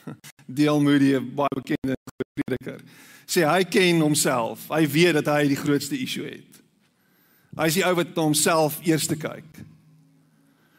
Die 0.47 0.69
Moody, 0.69 1.17
'n 1.17 1.35
baie 1.35 1.55
bekende 1.55 1.97
prediker 2.35 2.81
sê 3.27 3.45
hy 3.45 3.65
ken 3.67 4.01
homself. 4.01 4.69
Hy 4.71 4.85
weet 4.89 5.19
dat 5.19 5.31
hy 5.35 5.49
die 5.51 5.59
grootste 5.59 5.99
issue 5.99 6.29
het. 6.29 6.61
Hy 7.57 7.71
is 7.71 7.79
die 7.81 7.87
ou 7.87 7.95
wat 7.99 8.15
na 8.15 8.29
homself 8.29 8.79
eers 8.87 9.09
te 9.11 9.19
kyk. 9.19 9.65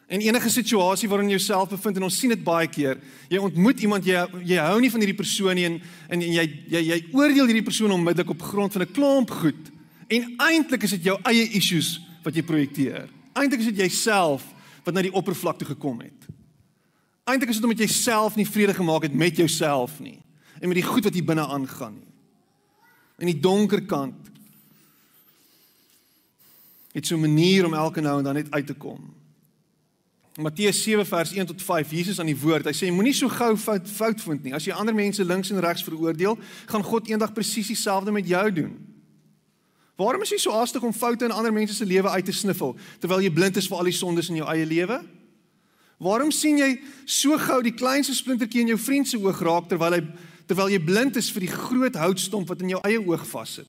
En 0.08 0.22
enige 0.24 0.48
situasie 0.48 1.08
waarin 1.10 1.28
jy 1.28 1.36
jouself 1.36 1.68
bevind 1.74 1.98
en 2.00 2.06
ons 2.06 2.16
sien 2.16 2.32
dit 2.32 2.44
baie 2.44 2.68
keer, 2.72 2.96
jy 3.28 3.40
ontmoet 3.44 3.82
iemand 3.84 4.06
jy 4.08 4.22
jy 4.48 4.60
hou 4.64 4.78
nie 4.80 4.90
van 4.94 5.04
hierdie 5.04 5.18
persoon 5.18 5.58
nie 5.58 5.66
en 5.68 5.76
en 6.16 6.22
jy 6.24 6.46
jy 6.72 6.84
jy 6.86 6.98
oordeel 7.12 7.50
hierdie 7.50 7.66
persoon 7.66 7.92
onmiddellik 7.92 8.32
op 8.32 8.46
grond 8.48 8.72
van 8.72 8.86
'n 8.86 8.94
klomp 8.96 9.30
goed. 9.42 9.72
En 10.08 10.24
eintlik 10.38 10.82
is 10.88 10.96
dit 10.96 11.04
jou 11.04 11.18
eie 11.28 11.44
issues 11.52 12.00
wat 12.22 12.34
jy 12.34 12.42
projekteer. 12.42 13.08
Eintlik 13.32 13.60
is 13.60 13.70
dit 13.72 13.76
jouself 13.76 14.44
wat 14.84 14.94
na 14.94 15.02
die 15.02 15.14
oppervlakte 15.14 15.64
gekom 15.64 16.00
het. 16.00 16.28
Eintlik 17.28 17.50
is 17.50 17.60
dit 17.60 17.64
omdat 17.64 17.84
jy 17.84 17.90
self 17.92 18.36
nie 18.36 18.48
vrede 18.48 18.74
gemaak 18.74 19.02
het 19.02 19.14
met 19.14 19.36
jouself 19.36 20.00
nie 20.00 20.18
en 20.60 20.68
met 20.68 20.80
die 20.80 20.86
goed 20.86 21.04
wat 21.04 21.14
hier 21.14 21.24
binne 21.24 21.46
aangaan 21.46 21.94
nie 21.94 22.08
in 23.18 23.32
die 23.32 23.40
donker 23.42 23.82
kant. 23.82 24.30
Het 26.94 27.06
so 27.06 27.16
'n 27.16 27.20
manier 27.20 27.66
om 27.66 27.74
elke 27.74 28.00
nou 28.00 28.18
en 28.18 28.24
dan 28.24 28.34
net 28.34 28.50
uit 28.50 28.66
te 28.66 28.74
kom. 28.74 29.14
Matteus 30.36 30.82
7 30.82 31.06
vers 31.06 31.32
1 31.32 31.46
tot 31.46 31.62
5. 31.62 31.90
Jesus 31.90 32.20
aan 32.20 32.26
die 32.26 32.40
woord. 32.40 32.64
Hy 32.64 32.72
sê 32.72 32.92
moenie 32.92 33.12
so 33.12 33.28
gou 33.28 33.56
fout 33.56 33.88
fout 33.88 34.20
vind 34.20 34.42
nie. 34.42 34.54
As 34.54 34.64
jy 34.64 34.72
ander 34.72 34.94
mense 34.94 35.24
links 35.24 35.50
en 35.50 35.60
regs 35.60 35.82
veroordeel, 35.82 36.38
gaan 36.66 36.82
God 36.82 37.08
eendag 37.08 37.32
presies 37.32 37.66
dieselfde 37.66 38.10
met 38.10 38.28
jou 38.28 38.52
doen. 38.52 38.97
Waarom 39.98 40.22
is 40.22 40.30
jy 40.30 40.38
so 40.38 40.54
haastig 40.54 40.84
om 40.86 40.94
foute 40.94 41.26
in 41.26 41.34
ander 41.34 41.52
mense 41.52 41.74
se 41.74 41.86
lewe 41.86 42.10
uit 42.14 42.24
te 42.24 42.32
sniffel 42.32 42.76
terwyl 43.02 43.24
jy 43.24 43.32
blind 43.34 43.56
is 43.58 43.66
vir 43.66 43.80
al 43.80 43.88
die 43.90 43.96
sondes 43.96 44.28
in 44.30 44.38
jou 44.38 44.46
eie 44.46 44.66
lewe? 44.68 45.00
Waarom 45.98 46.30
sien 46.30 46.60
jy 46.60 46.76
so 47.02 47.34
gou 47.42 47.58
die 47.66 47.74
kleinste 47.74 48.14
splintertjie 48.14 48.62
in 48.62 48.70
jou 48.76 48.78
vriend 48.78 49.10
se 49.10 49.18
oog 49.18 49.40
raak 49.42 49.66
terwyl 49.70 49.98
hy 49.98 50.04
terwyl 50.48 50.70
jy 50.72 50.78
blind 50.80 51.18
is 51.20 51.32
vir 51.34 51.44
die 51.44 51.50
groot 51.50 51.98
houtstomp 51.98 52.48
wat 52.48 52.62
in 52.64 52.70
jou 52.76 52.78
eie 52.86 53.00
oog 53.02 53.26
vassit. 53.28 53.66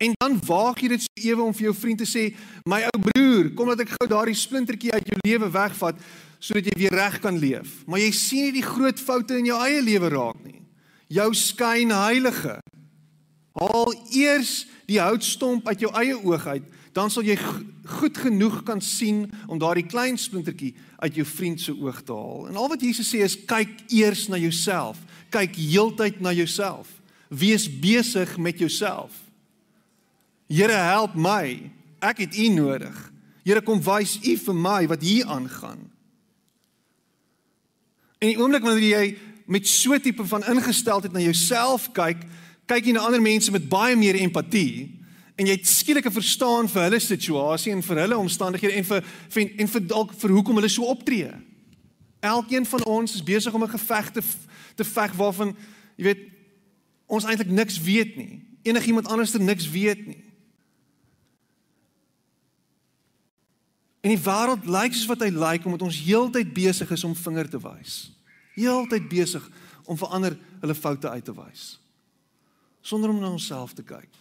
En 0.00 0.14
dan 0.20 0.38
waag 0.46 0.78
jy 0.80 0.92
dit 0.94 1.02
so 1.04 1.24
ewe 1.32 1.42
om 1.42 1.52
vir 1.56 1.66
jou 1.66 1.74
vriend 1.74 1.98
te 1.98 2.08
sê, 2.08 2.34
"My 2.64 2.84
ou 2.84 3.00
broer, 3.00 3.50
kom 3.56 3.68
dat 3.68 3.80
ek 3.80 3.96
gou 3.98 4.08
daardie 4.08 4.34
splintertjie 4.34 4.92
uit 4.92 5.06
jou 5.08 5.18
lewe 5.24 5.50
wegvat 5.50 5.96
sodat 6.38 6.64
jy 6.64 6.78
weer 6.78 6.94
reg 6.94 7.20
kan 7.20 7.38
leef." 7.38 7.84
Maar 7.86 7.98
jy 7.98 8.10
sien 8.12 8.44
nie 8.44 8.62
die 8.62 8.62
groot 8.62 9.00
foute 9.00 9.36
in 9.36 9.46
jou 9.46 9.58
eie 9.58 9.82
lewe 9.82 10.08
raak 10.08 10.44
nie. 10.44 10.62
Jou 11.08 11.34
skyn 11.34 11.90
heilige. 11.90 12.60
Haal 13.54 13.94
eers 14.12 14.66
die 14.86 15.00
houtstomp 15.00 15.66
uit 15.68 15.80
jou 15.80 15.92
eie 15.94 16.16
oog 16.16 16.46
uit, 16.46 16.64
dan 16.92 17.10
sal 17.10 17.22
jy 17.22 17.36
goed 17.98 18.16
genoeg 18.16 18.62
kan 18.64 18.80
sien 18.80 19.26
om 19.46 19.58
daardie 19.58 19.86
klein 19.86 20.16
splintertjie 20.18 20.74
uit 20.98 21.14
jou 21.14 21.26
vriend 21.26 21.60
se 21.60 21.74
oog 21.74 22.00
te 22.02 22.12
haal. 22.12 22.46
En 22.48 22.56
al 22.56 22.68
wat 22.68 22.80
Jesus 22.80 23.10
sê 23.10 23.20
is 23.26 23.36
kyk 23.44 23.84
eers 23.92 24.28
na 24.28 24.38
jouself 24.40 25.02
kyk 25.36 25.56
heeltyd 25.58 26.20
na 26.20 26.32
jouself. 26.32 26.88
Wees 27.28 27.66
besig 27.66 28.36
met 28.38 28.58
jouself. 28.58 29.12
Here 30.46 30.72
help 30.72 31.16
my. 31.18 31.70
Ek 31.98 32.22
het 32.22 32.36
U 32.38 32.48
nodig. 32.54 32.96
Here 33.46 33.62
kom 33.62 33.82
wys 33.82 34.16
U 34.22 34.36
vir 34.46 34.58
my 34.58 34.80
wat 34.90 35.02
hier 35.02 35.26
aangaan. 35.30 35.82
En 38.22 38.30
die 38.30 38.38
oomblik 38.38 38.64
wanneer 38.64 38.88
jy 38.88 39.06
met 39.46 39.68
so 39.68 39.94
'n 39.94 40.00
tipe 40.00 40.24
van 40.24 40.42
ingesteldheid 40.44 41.12
na 41.12 41.20
jouself 41.20 41.92
kyk, 41.92 42.24
kyk 42.66 42.86
jy 42.86 42.92
na 42.92 43.06
ander 43.06 43.22
mense 43.22 43.50
met 43.50 43.68
baie 43.68 43.96
meer 43.96 44.18
empatie 44.20 44.92
en 45.36 45.46
jy 45.46 45.54
het 45.56 45.68
skielik 45.68 46.06
'n 46.06 46.18
verstaan 46.18 46.68
vir 46.68 46.82
hulle 46.82 47.00
situasie 47.00 47.72
en 47.72 47.82
vir 47.82 47.96
hulle 47.96 48.16
omstandighede 48.16 48.74
en 48.74 48.84
vir 48.84 49.04
en 49.58 49.68
vir 49.68 49.86
dalk 49.86 50.12
vir 50.12 50.30
hoekom 50.30 50.56
hulle 50.56 50.68
so 50.68 50.84
optree. 50.84 51.30
Elkeen 52.20 52.66
van 52.66 52.84
ons 52.84 53.14
is 53.14 53.22
besig 53.22 53.52
om 53.52 53.62
'n 53.62 53.78
geveg 53.78 54.10
te 54.10 54.22
te 54.74 54.84
veg 54.84 55.12
waarvan 55.12 55.56
jy 55.96 56.04
weet 56.04 56.22
ons 57.06 57.24
eintlik 57.24 57.48
niks 57.48 57.80
weet 57.80 58.16
nie. 58.16 58.42
Enigiemand 58.62 59.08
anders 59.08 59.34
er 59.34 59.40
niks 59.40 59.70
weet 59.70 60.06
nie. 60.06 60.24
En 64.00 64.10
die 64.10 64.22
wêreld 64.22 64.66
lyk 64.66 64.94
soos 64.94 65.06
wat 65.06 65.20
hy 65.20 65.30
lyk 65.34 65.64
omdat 65.64 65.82
ons 65.82 66.02
heeltyd 66.06 66.52
besig 66.54 66.90
is 66.90 67.04
om 67.04 67.14
vinger 67.14 67.48
te 67.48 67.58
wys. 67.58 68.12
Heeltyd 68.54 69.08
besig 69.08 69.50
om 69.84 69.96
vir 69.96 70.08
ander 70.08 70.38
hulle 70.60 70.74
foute 70.74 71.08
uit 71.08 71.24
te 71.24 71.34
wys. 71.34 71.78
Sonder 72.86 73.10
om 73.10 73.18
na 73.18 73.32
onsself 73.34 73.74
te 73.74 73.82
kyk. 73.82 74.20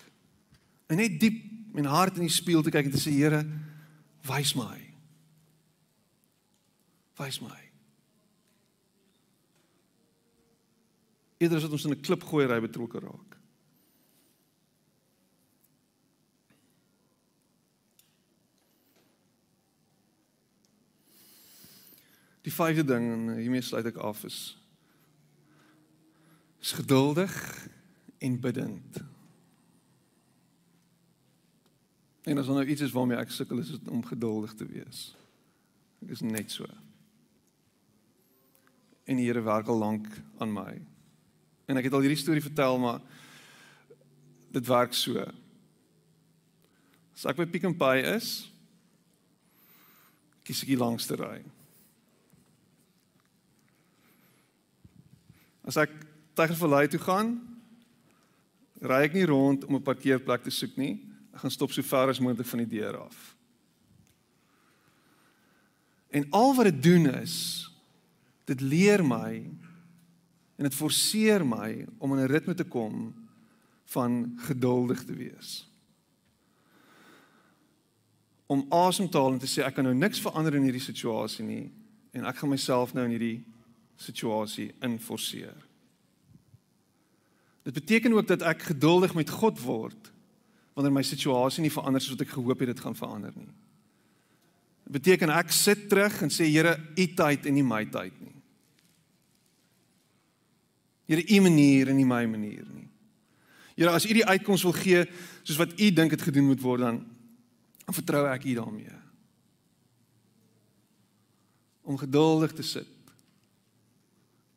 En 0.89 0.97
net 0.97 1.19
diep 1.21 1.77
in 1.77 1.85
hart 1.85 2.17
in 2.17 2.25
die 2.25 2.33
spieël 2.33 2.65
te 2.65 2.73
kyk 2.73 2.89
en 2.89 2.95
te 2.95 3.03
sê 3.03 3.13
Here, 3.13 3.43
wys 4.25 4.55
my. 4.57 4.79
Wys 7.19 7.39
my. 7.43 7.65
eerder 11.37 11.57
as 11.57 11.63
wat 11.63 11.71
ons 11.71 11.85
in 11.85 11.91
'n 11.91 12.01
klipgooiery 12.01 12.59
betrokke 12.61 12.99
raak. 12.99 13.37
Die 22.41 22.53
vyfde 22.53 22.83
ding 22.85 23.11
en 23.11 23.37
hiermee 23.37 23.61
sluit 23.61 23.85
ek 23.85 23.97
af 23.97 24.23
is 24.23 24.57
is 26.61 26.71
geduldig 26.71 27.33
en 28.17 28.39
bidend. 28.39 29.03
En 32.25 32.37
as 32.37 32.47
nou 32.47 32.65
iets 32.65 32.81
is 32.81 32.93
waarmee 32.95 33.19
ek 33.21 33.29
sukkel 33.29 33.61
is 33.61 33.75
om 33.85 34.01
geduldig 34.05 34.53
te 34.57 34.65
wees. 34.65 35.11
Ek 36.01 36.15
is 36.15 36.23
net 36.25 36.51
so. 36.51 36.65
En 39.05 39.19
die 39.19 39.27
Here 39.27 39.43
werk 39.45 39.69
al 39.69 39.77
lank 39.77 40.07
aan 40.41 40.53
my. 40.53 40.71
En 41.69 41.77
ek 41.77 41.87
het 41.87 41.93
al 41.93 42.05
hierdie 42.05 42.17
storie 42.17 42.41
vertel, 42.41 42.79
maar 42.81 43.01
dit 44.55 44.65
werk 44.67 44.97
so. 44.97 45.21
As 47.15 47.27
ek 47.29 47.37
by 47.37 47.45
Pick 47.49 47.67
n 47.69 47.77
Pay 47.77 48.01
is, 48.15 48.47
kies 50.45 50.63
ek 50.65 50.73
die 50.73 50.81
langste 50.81 51.17
ry. 51.21 51.39
As 55.65 55.77
ek 55.81 55.93
Tygervallei 56.35 56.87
toe 56.91 56.99
gaan, 56.99 57.37
ry 58.81 59.03
ek 59.07 59.13
nie 59.13 59.25
rond 59.25 59.65
om 59.65 59.75
'n 59.75 59.83
parkeerplek 59.83 60.43
te 60.43 60.51
soek 60.51 60.77
nie. 60.77 61.05
Ek 61.33 61.39
gaan 61.39 61.51
stop 61.51 61.71
so 61.71 61.81
ver 61.81 62.09
as 62.09 62.19
moontlik 62.19 62.47
van 62.47 62.59
die 62.59 62.79
deur 62.79 62.97
af. 62.97 63.35
En 66.09 66.27
al 66.29 66.55
wat 66.55 66.65
dit 66.65 66.83
doen 66.83 67.05
is 67.21 67.69
dit 68.45 68.61
leer 68.61 69.05
my 69.05 69.43
en 70.55 70.63
dit 70.63 70.75
forceer 70.75 71.45
my 71.45 71.85
om 71.97 72.13
in 72.13 72.23
'n 72.23 72.31
ritme 72.31 72.53
te 72.53 72.63
kom 72.63 73.13
van 73.85 74.33
geduldig 74.37 75.03
te 75.03 75.13
wees. 75.13 75.67
Om 78.45 78.65
asem 78.69 79.09
te 79.09 79.17
haal 79.17 79.33
en 79.33 79.39
te 79.39 79.47
sê 79.47 79.65
ek 79.65 79.75
kan 79.75 79.83
nou 79.83 79.95
niks 79.95 80.21
verander 80.21 80.55
in 80.55 80.63
hierdie 80.63 80.81
situasie 80.81 81.45
nie 81.45 81.71
en 82.11 82.25
ek 82.25 82.35
gaan 82.35 82.49
myself 82.49 82.93
nou 82.93 83.05
in 83.05 83.11
hierdie 83.11 83.43
situasie 83.95 84.73
inforceer. 84.81 85.65
Dit 87.65 87.73
beteken 87.73 88.13
ook 88.13 88.27
dat 88.29 88.43
ek 88.45 88.67
geduldig 88.69 89.15
met 89.17 89.29
God 89.29 89.59
word 89.65 90.11
wanneer 90.75 90.93
my 90.93 91.01
situasie 91.07 91.63
nie 91.63 91.73
verander 91.73 92.03
soos 92.03 92.13
wat 92.17 92.25
ek 92.27 92.35
gehoop 92.35 92.61
het 92.61 92.73
dit 92.73 92.83
gaan 92.83 92.97
verander 92.97 93.33
nie. 93.33 93.49
Dit 94.85 94.97
beteken 94.99 95.33
ek 95.33 95.53
sit 95.55 95.87
terug 95.89 96.19
en 96.21 96.33
sê 96.33 96.45
Here, 96.51 96.75
U 96.77 97.05
tyd 97.17 97.47
en 97.49 97.57
nie 97.57 97.65
my 97.65 97.81
tyd 97.89 98.13
nie. 98.21 98.35
Here, 101.09 101.25
U 101.25 101.41
manier 101.47 101.89
en 101.89 101.97
nie 101.97 102.05
my 102.05 102.21
manier 102.29 102.67
nie. 102.69 102.85
Here, 103.73 103.95
as 103.95 104.05
U 104.05 104.13
die 104.13 104.27
uitkoms 104.27 104.67
wil 104.67 104.77
gee 104.77 105.01
soos 105.41 105.57
wat 105.63 105.73
U 105.79 105.89
dink 105.89 106.13
dit 106.13 106.27
gedoen 106.29 106.51
moet 106.51 106.61
word 106.61 106.85
dan 106.85 107.01
dan 107.85 107.93
vertrou 107.93 108.23
ek 108.29 108.45
U 108.49 108.53
daarmee. 108.57 109.01
Om 111.85 111.97
geduldig 112.01 112.53
te 112.57 112.65
sit. 112.65 112.89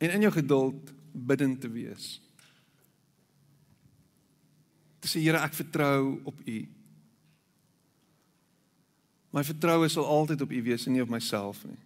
En 0.01 0.15
in 0.17 0.25
jou 0.25 0.33
geduld 0.33 0.93
bidend 1.13 1.61
te 1.61 1.69
wees 1.73 2.19
te 5.01 5.11
sê 5.11 5.23
Here 5.23 5.41
ek 5.43 5.57
vertrou 5.59 6.19
op 6.29 6.41
U. 6.43 6.59
My 9.35 9.45
vertroue 9.45 9.89
sal 9.93 10.09
altyd 10.09 10.43
op 10.45 10.53
U 10.53 10.63
wees 10.65 10.87
en 10.87 10.97
nie 10.97 11.05
op 11.05 11.13
myself 11.13 11.61
nie. 11.69 11.79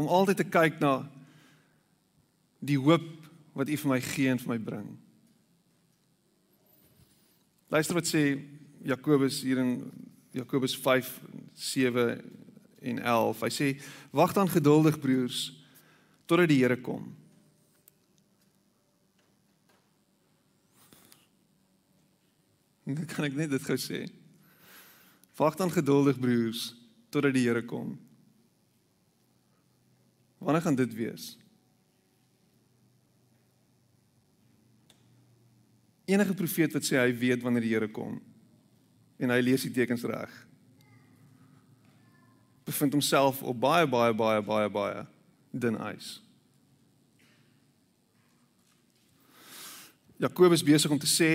Om 0.00 0.08
altyd 0.08 0.40
te 0.40 0.48
kyk 0.48 0.80
na 0.80 0.94
die 2.60 2.78
hoop 2.80 3.06
wat 3.56 3.70
U 3.70 3.76
vir 3.84 3.92
my 3.92 4.00
gee 4.04 4.32
en 4.32 4.40
vir 4.40 4.54
my 4.54 4.58
bring. 4.64 4.90
Luister 7.70 7.94
wat 7.94 8.08
sê 8.08 8.24
Jakobus 8.82 9.42
hier 9.44 9.60
in 9.62 9.74
Jakobus 10.34 10.74
5 10.76 11.10
7 11.54 12.18
en 12.80 12.98
11. 12.98 13.42
Hy 13.44 13.50
sê 13.54 13.68
wag 14.16 14.34
dan 14.34 14.50
geduldig 14.50 14.98
broers 15.02 15.50
totdat 16.26 16.50
die 16.50 16.60
Here 16.62 16.78
kom. 16.80 17.10
Dan 22.96 23.06
kan 23.06 23.26
ek 23.28 23.36
net 23.38 23.50
dit 23.52 23.66
gou 23.66 23.78
sê. 23.78 24.04
Wag 25.40 25.56
dan 25.56 25.70
geduldig 25.72 26.18
broers 26.20 26.74
totdat 27.08 27.32
die 27.32 27.46
Here 27.46 27.62
kom. 27.64 27.94
Wanneer 30.40 30.62
gaan 30.62 30.76
dit 30.76 30.92
wees? 30.94 31.30
Enige 36.04 36.34
profeet 36.34 36.74
wat 36.76 36.84
sê 36.84 36.98
hy 37.00 37.12
weet 37.16 37.44
wanneer 37.44 37.64
die 37.64 37.72
Here 37.72 37.88
kom 37.88 38.18
en 39.20 39.32
hy 39.32 39.40
lees 39.44 39.66
die 39.66 39.72
tekens 39.72 40.04
reg. 40.08 40.32
Bevind 42.64 42.96
homself 42.96 43.42
op 43.44 43.56
baie 43.60 43.88
baie 43.88 44.14
baie 44.16 44.42
baie 44.44 44.68
baie 44.72 45.04
dun 45.52 45.76
ys. 45.90 46.18
Jakobus 50.20 50.64
besig 50.64 50.92
om 50.92 51.00
te 51.00 51.08
sê 51.08 51.32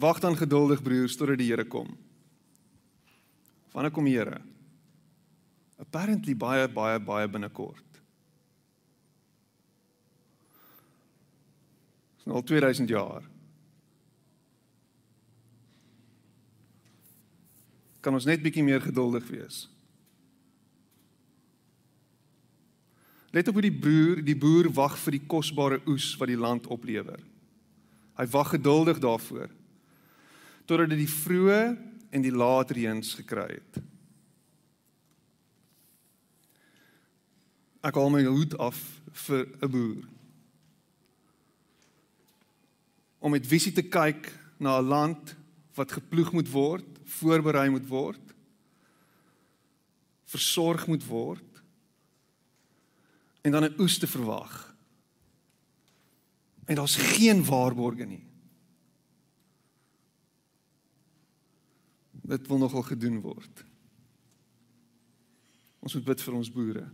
Wag 0.00 0.20
dan 0.20 0.36
geduldig 0.36 0.82
broers 0.82 1.16
totdat 1.16 1.38
die 1.38 1.50
Here 1.50 1.64
kom. 1.64 1.90
Wanneer 3.72 3.92
kom 3.92 4.04
die 4.08 4.16
Here? 4.16 4.40
Apparently 5.80 6.34
baie 6.36 6.68
baie 6.68 7.00
baie 7.00 7.28
binnekort. 7.28 8.00
Dis 12.16 12.28
nou 12.30 12.38
al 12.38 12.46
2000 12.46 12.88
jaar. 12.88 13.24
Kan 18.02 18.14
ons 18.14 18.26
net 18.26 18.42
bietjie 18.42 18.64
meer 18.64 18.80
geduldig 18.82 19.26
wees? 19.30 19.66
Let 23.32 23.48
op 23.48 23.56
hoe 23.56 23.64
die 23.64 23.74
broer, 23.74 24.20
die 24.24 24.36
boer 24.36 24.68
wag 24.76 24.96
vir 25.00 25.16
die 25.16 25.26
kosbare 25.26 25.80
oes 25.88 26.10
wat 26.20 26.28
die 26.28 26.38
land 26.38 26.66
oplewer. 26.68 27.20
Hy 28.18 28.26
wag 28.28 28.52
geduldig 28.54 29.00
daarvoor 29.00 29.50
totdat 30.72 30.94
dit 30.94 31.02
die 31.04 31.10
vroeë 31.10 31.62
en 32.16 32.22
die 32.24 32.32
laat 32.32 32.70
reëns 32.72 33.12
gekry 33.18 33.50
het. 33.50 33.80
Ek 37.84 37.98
haal 37.98 38.12
my 38.14 38.22
hoed 38.24 38.56
af 38.62 38.78
vir 39.26 39.44
'n 39.60 39.68
boer. 39.68 40.08
Om 43.20 43.30
met 43.32 43.46
visie 43.46 43.72
te 43.72 43.82
kyk 43.82 44.32
na 44.58 44.78
'n 44.78 44.88
land 44.88 45.36
wat 45.74 45.92
geploeg 45.92 46.32
moet 46.32 46.48
word, 46.48 46.88
voorberei 47.04 47.68
moet 47.68 47.88
word, 47.88 48.34
versorg 50.24 50.86
moet 50.86 51.04
word 51.04 51.62
en 53.42 53.52
dan 53.52 53.64
'n 53.64 53.80
oes 53.80 53.98
te 53.98 54.06
verwag. 54.06 54.74
En 56.64 56.74
daar's 56.74 56.96
geen 56.96 57.44
waarborge 57.44 58.04
nie. 58.04 58.31
Dit 62.22 62.48
wil 62.48 62.58
nogal 62.58 62.84
gedoen 62.86 63.20
word. 63.20 63.64
Ons 65.82 65.96
moet 65.98 66.06
bid 66.12 66.22
vir 66.22 66.36
ons 66.38 66.50
boere. 66.54 66.84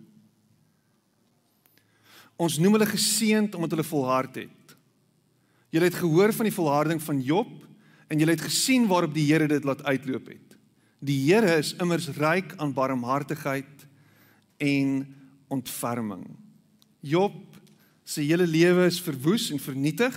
Ons 2.38 2.56
noem 2.62 2.78
hulle 2.78 2.88
geseënd 2.88 3.56
omdat 3.58 3.74
hulle 3.76 3.88
volhard 3.90 4.40
het. 4.44 4.76
Julle 5.74 5.90
het 5.90 5.98
gehoor 6.00 6.32
van 6.32 6.48
die 6.48 6.54
volharding 6.54 7.02
van 7.02 7.20
Job 7.20 7.50
en 8.08 8.20
julle 8.20 8.32
het 8.32 8.46
gesien 8.46 8.86
waarop 8.88 9.12
die 9.12 9.26
Here 9.28 9.48
dit 9.50 9.64
laat 9.68 9.84
uitloop 9.84 10.30
het. 10.32 10.56
Die 11.04 11.18
Here 11.26 11.58
is 11.60 11.74
immers 11.82 12.08
ryk 12.16 12.54
aan 12.56 12.72
barmhartigheid 12.72 13.84
en 14.64 15.04
ontferming. 15.52 16.24
Job 17.04 17.36
se 18.08 18.24
hele 18.24 18.46
lewe 18.46 18.86
is 18.88 19.02
verwoes 19.04 19.50
en 19.52 19.60
vernietig. 19.60 20.16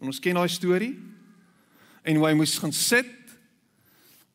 En 0.00 0.12
ons 0.12 0.20
ken 0.20 0.36
daai 0.36 0.48
storie. 0.52 0.92
En 2.04 2.20
hoe 2.20 2.26
hy 2.28 2.34
moes 2.36 2.58
gaan 2.60 2.74
sit 2.76 3.19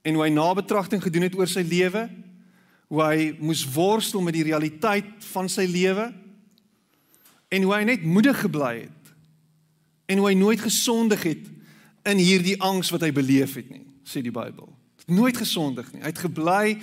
en 0.05 0.13
hoe 0.13 0.27
hy 0.27 0.31
nabetragting 0.33 1.01
gedoen 1.01 1.25
het 1.25 1.35
oor 1.37 1.49
sy 1.49 1.63
lewe, 1.65 2.05
hoe 2.93 3.01
hy 3.01 3.31
moes 3.41 3.63
worstel 3.73 4.21
met 4.21 4.35
die 4.37 4.45
realiteit 4.45 5.09
van 5.31 5.49
sy 5.49 5.65
lewe 5.65 6.11
en 7.49 7.65
hoe 7.65 7.73
hy 7.73 7.81
net 7.89 8.05
moedig 8.05 8.37
gebly 8.45 8.75
het 8.83 9.13
en 10.11 10.21
hoe 10.21 10.29
hy 10.29 10.35
nooit 10.37 10.61
gesondig 10.61 11.23
het 11.25 11.47
in 12.05 12.21
hierdie 12.21 12.59
angs 12.61 12.91
wat 12.93 13.01
hy 13.01 13.09
beleef 13.15 13.55
het 13.57 13.71
nie, 13.73 13.81
sê 14.05 14.21
die 14.21 14.33
Bybel. 14.33 14.69
Nooit 15.09 15.37
gesondig 15.37 15.89
nie. 15.93 16.03
Hy 16.03 16.11
het 16.11 16.21
gebly 16.21 16.75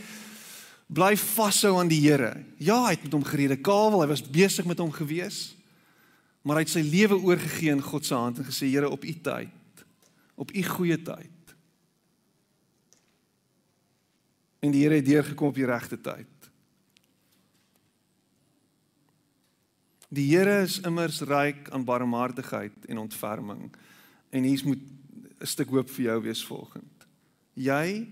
bly 0.93 1.13
vashou 1.17 1.77
aan 1.79 1.91
die 1.91 2.01
Here. 2.03 2.35
Ja, 2.59 2.81
hy 2.89 2.97
het 2.97 3.05
met 3.07 3.14
hom 3.14 3.23
gerede 3.25 3.57
kawel, 3.62 4.03
hy 4.03 4.11
was 4.11 4.25
besig 4.27 4.66
met 4.68 4.83
hom 4.83 4.91
gewees. 4.93 5.53
Maar 6.43 6.59
hy 6.59 6.64
het 6.66 6.75
sy 6.75 6.83
lewe 6.83 7.20
oorgegee 7.23 7.70
in 7.70 7.85
God 7.87 8.07
se 8.07 8.18
hand 8.18 8.43
en 8.43 8.49
gesê 8.51 8.66
Here 8.66 8.91
op 8.91 9.07
u 9.07 9.14
tyd, 9.14 9.87
op 10.35 10.51
u 10.51 10.64
goeie 10.66 10.99
tyd 10.99 11.31
en 14.63 14.71
die 14.71 14.85
Here 14.85 15.01
het 15.01 15.07
deurgekom 15.07 15.51
op 15.51 15.59
die 15.59 15.67
regte 15.67 15.99
tyd. 15.99 16.51
Die 20.13 20.29
Here 20.31 20.61
is 20.63 20.79
immers 20.87 21.23
ryk 21.27 21.71
aan 21.75 21.87
barmhartigheid 21.89 22.87
en 22.87 23.03
ontferming. 23.03 23.73
En 24.31 24.43
hier 24.43 24.63
moet 24.65 24.83
'n 25.41 25.47
stuk 25.47 25.69
hoop 25.69 25.91
vir 25.91 26.05
jou 26.05 26.23
wees 26.23 26.45
volgend. 26.45 27.07
Jy 27.55 28.09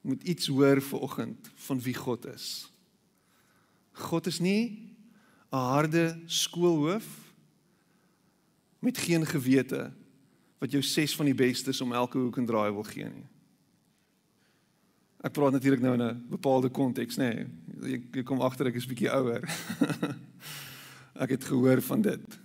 moet 0.00 0.22
iets 0.22 0.46
hoor 0.46 0.80
vanoggend 0.82 1.50
van 1.54 1.80
wie 1.80 1.94
God 1.94 2.26
is. 2.26 2.70
God 3.92 4.26
is 4.26 4.38
nie 4.38 4.90
'n 5.52 5.56
harde 5.56 6.20
skoolhoof 6.26 7.06
met 8.78 8.98
geen 8.98 9.26
gewete 9.26 9.92
wat 10.58 10.70
jou 10.70 10.82
ses 10.82 11.16
van 11.16 11.24
die 11.24 11.34
bestes 11.34 11.80
om 11.80 11.92
elke 11.92 12.18
hoek 12.18 12.36
en 12.36 12.46
draai 12.46 12.72
wil 12.72 12.82
gee 12.82 13.04
nie. 13.04 13.26
Ek 15.24 15.32
praat 15.32 15.54
natuurlik 15.56 15.80
nou 15.80 15.94
in 15.96 16.02
'n 16.02 16.26
bepaalde 16.28 16.68
konteks, 16.68 17.16
nê. 17.16 17.34
Nee. 17.34 17.46
Jy, 17.90 18.02
jy 18.12 18.22
kom 18.22 18.40
agter 18.40 18.66
ek 18.66 18.76
is 18.76 18.86
bietjie 18.86 19.10
ouer. 19.10 19.40
ek 21.24 21.30
het 21.30 21.44
gehoor 21.44 21.80
van 21.80 22.02
dit. 22.02 22.38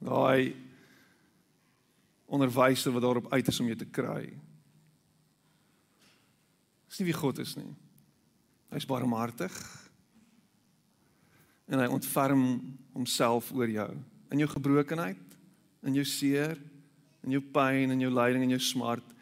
Daai 0.00 0.54
onderwyser 2.26 2.92
wat 2.92 3.02
daarop 3.02 3.32
uit 3.32 3.48
is 3.48 3.60
om 3.60 3.66
jou 3.66 3.76
te 3.76 3.88
kry. 3.88 4.32
Dis 6.88 6.98
nie 6.98 7.08
wie 7.10 7.16
God 7.16 7.38
is 7.38 7.56
nie. 7.56 7.74
Hy's 8.70 8.86
barmhartig. 8.86 9.54
En 11.70 11.78
hy 11.78 11.86
ontferm 11.86 12.44
homself 12.92 13.52
oor 13.52 13.68
jou 13.68 13.90
in 14.30 14.38
jou 14.38 14.48
gebrokenheid, 14.50 15.38
in 15.82 15.94
jou 15.94 16.04
seer, 16.04 16.58
in 17.26 17.32
jou 17.34 17.40
pyn, 17.42 17.90
in 17.90 18.00
jou 18.00 18.10
lyding 18.12 18.44
en 18.44 18.54
jou 18.54 18.60
smart. 18.62 19.16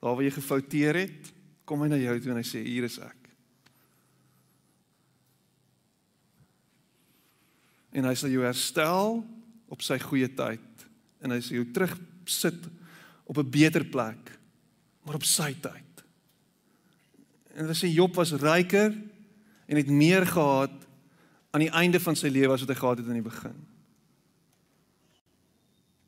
Daar 0.00 0.16
waar 0.16 0.24
jy 0.24 0.32
gefouteer 0.32 0.96
het, 1.02 1.32
kom 1.68 1.84
hy 1.84 1.90
na 1.92 2.00
jou 2.00 2.16
toe 2.20 2.32
en 2.32 2.40
hy 2.40 2.46
sê 2.46 2.62
hier 2.64 2.86
is 2.88 2.98
ek. 3.04 3.16
En 7.94 8.06
hy 8.06 8.14
sal 8.16 8.32
jou 8.32 8.42
herstel 8.46 9.20
op 9.70 9.84
sy 9.84 9.98
goeie 10.02 10.30
tyd 10.32 10.86
en 11.20 11.34
hy 11.34 11.40
sal 11.44 11.60
jou 11.60 11.66
terugsit 11.74 12.68
op 13.30 13.38
'n 13.38 13.50
beter 13.50 13.84
plek, 13.84 14.38
maar 15.04 15.14
op 15.14 15.24
sy 15.24 15.54
tyd. 15.54 16.04
En 17.54 17.66
hulle 17.66 17.76
sê 17.76 17.92
Job 17.92 18.14
was 18.14 18.32
ryker 18.32 18.94
en 19.66 19.76
het 19.76 19.86
meer 19.86 20.26
gehad 20.26 20.86
aan 21.50 21.60
die 21.60 21.74
einde 21.74 22.00
van 22.00 22.16
sy 22.16 22.28
lewe 22.28 22.54
as 22.54 22.62
wat 22.64 22.74
hy 22.74 22.80
gehad 22.80 22.98
het 22.98 23.06
in 23.06 23.18
die 23.18 23.30
begin. 23.30 23.66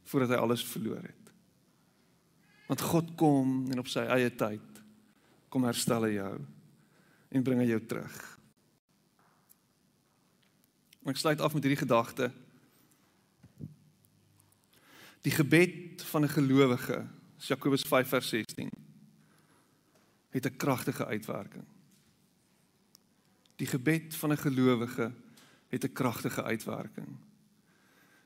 Voordat 0.04 0.30
hy 0.30 0.36
alles 0.36 0.64
verloor 0.64 1.02
het. 1.02 1.21
Want 2.72 2.80
God 2.88 3.10
kom 3.20 3.66
en 3.68 3.82
op 3.82 3.88
sy 3.92 4.00
eie 4.08 4.30
tyd 4.32 4.78
kom 5.52 5.66
herstel 5.68 6.06
hy 6.06 6.14
jou 6.14 6.36
en 7.36 7.42
bring 7.44 7.58
hy 7.60 7.66
jou 7.68 7.80
terug. 7.84 8.14
Maar 11.02 11.12
ek 11.12 11.20
sluit 11.20 11.42
af 11.44 11.52
met 11.52 11.66
hierdie 11.66 11.82
gedagte. 11.82 12.30
Die 15.20 15.34
gebed 15.36 16.00
van 16.14 16.24
'n 16.24 16.32
gelowige, 16.32 17.04
Jakobus 17.44 17.84
5 17.84 18.08
vers 18.08 18.28
16, 18.28 18.70
het 20.32 20.46
'n 20.46 20.56
kragtige 20.56 21.04
uitwerking. 21.04 21.66
Die 23.60 23.68
gebed 23.68 24.16
van 24.16 24.32
'n 24.32 24.44
gelowige 24.48 25.12
het 25.68 25.84
'n 25.84 25.92
kragtige 25.92 26.42
uitwerking. 26.42 27.20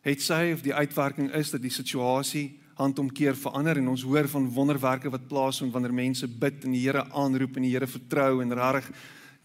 Het 0.00 0.22
sy 0.22 0.52
of 0.54 0.62
die 0.62 0.74
uitwerking 0.74 1.32
is 1.32 1.50
dat 1.50 1.62
die 1.62 1.70
situasie 1.70 2.60
handomkeer 2.76 3.36
verander 3.36 3.78
en 3.80 3.88
ons 3.88 4.04
hoor 4.04 4.28
van 4.28 4.50
wonderwerke 4.52 5.10
wat 5.12 5.28
plaasvind 5.30 5.72
wanneer 5.72 5.94
mense 5.96 6.28
bid 6.28 6.64
en 6.64 6.74
die 6.76 6.84
Here 6.84 7.06
aanroep 7.16 7.56
en 7.56 7.64
die 7.64 7.72
Here 7.72 7.88
vertrou 7.88 8.42
en 8.42 8.52
regtig 8.52 8.90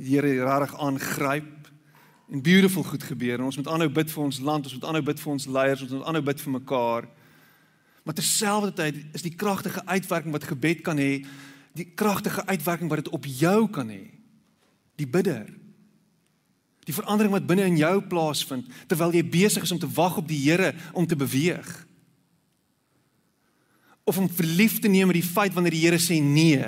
die 0.02 0.18
Here 0.18 0.34
regtig 0.44 0.76
aangryp 0.80 1.70
en 2.32 2.44
beautiful 2.44 2.84
goed 2.88 3.04
gebeur 3.04 3.40
en 3.40 3.48
ons 3.48 3.60
moet 3.60 3.68
aanhou 3.68 3.90
bid 3.92 4.12
vir 4.12 4.24
ons 4.24 4.40
land, 4.40 4.68
ons 4.68 4.76
moet 4.78 4.88
aanhou 4.90 5.04
bid 5.12 5.20
vir 5.20 5.32
ons 5.32 5.48
leiers, 5.48 5.84
ons 5.84 5.96
moet 5.96 6.08
aanhou 6.08 6.24
bid 6.32 6.44
vir 6.44 6.54
mekaar. 6.58 7.08
Maar 8.04 8.18
terselfdertyd 8.18 9.00
is 9.16 9.26
die 9.26 9.36
kragtige 9.36 9.84
uitwerking 9.86 10.36
wat 10.36 10.48
gebed 10.48 10.84
kan 10.86 11.00
hê, 11.00 11.26
die 11.78 11.88
kragtige 11.96 12.46
uitwerking 12.48 12.92
wat 12.92 13.04
dit 13.04 13.12
op 13.16 13.28
jou 13.28 13.68
kan 13.72 13.92
hê. 13.92 14.06
Die 15.00 15.08
bidder. 15.08 15.48
Die 16.88 16.96
verandering 16.96 17.36
wat 17.36 17.48
binne 17.48 17.68
in 17.70 17.80
jou 17.80 17.94
plaasvind 18.12 18.68
terwyl 18.90 19.14
jy 19.16 19.24
besig 19.24 19.68
is 19.68 19.72
om 19.76 19.80
te 19.80 19.92
wag 19.96 20.18
op 20.20 20.28
die 20.28 20.40
Here 20.42 20.74
om 20.98 21.08
te 21.08 21.20
beweeg. 21.20 21.70
Of 24.12 24.20
om 24.20 24.28
verlief 24.28 24.82
te 24.84 24.92
neem 24.92 25.08
met 25.08 25.22
die 25.22 25.28
feit 25.28 25.54
wanneer 25.56 25.72
die 25.72 25.86
Here 25.86 26.00
sê 26.02 26.18
nee. 26.20 26.68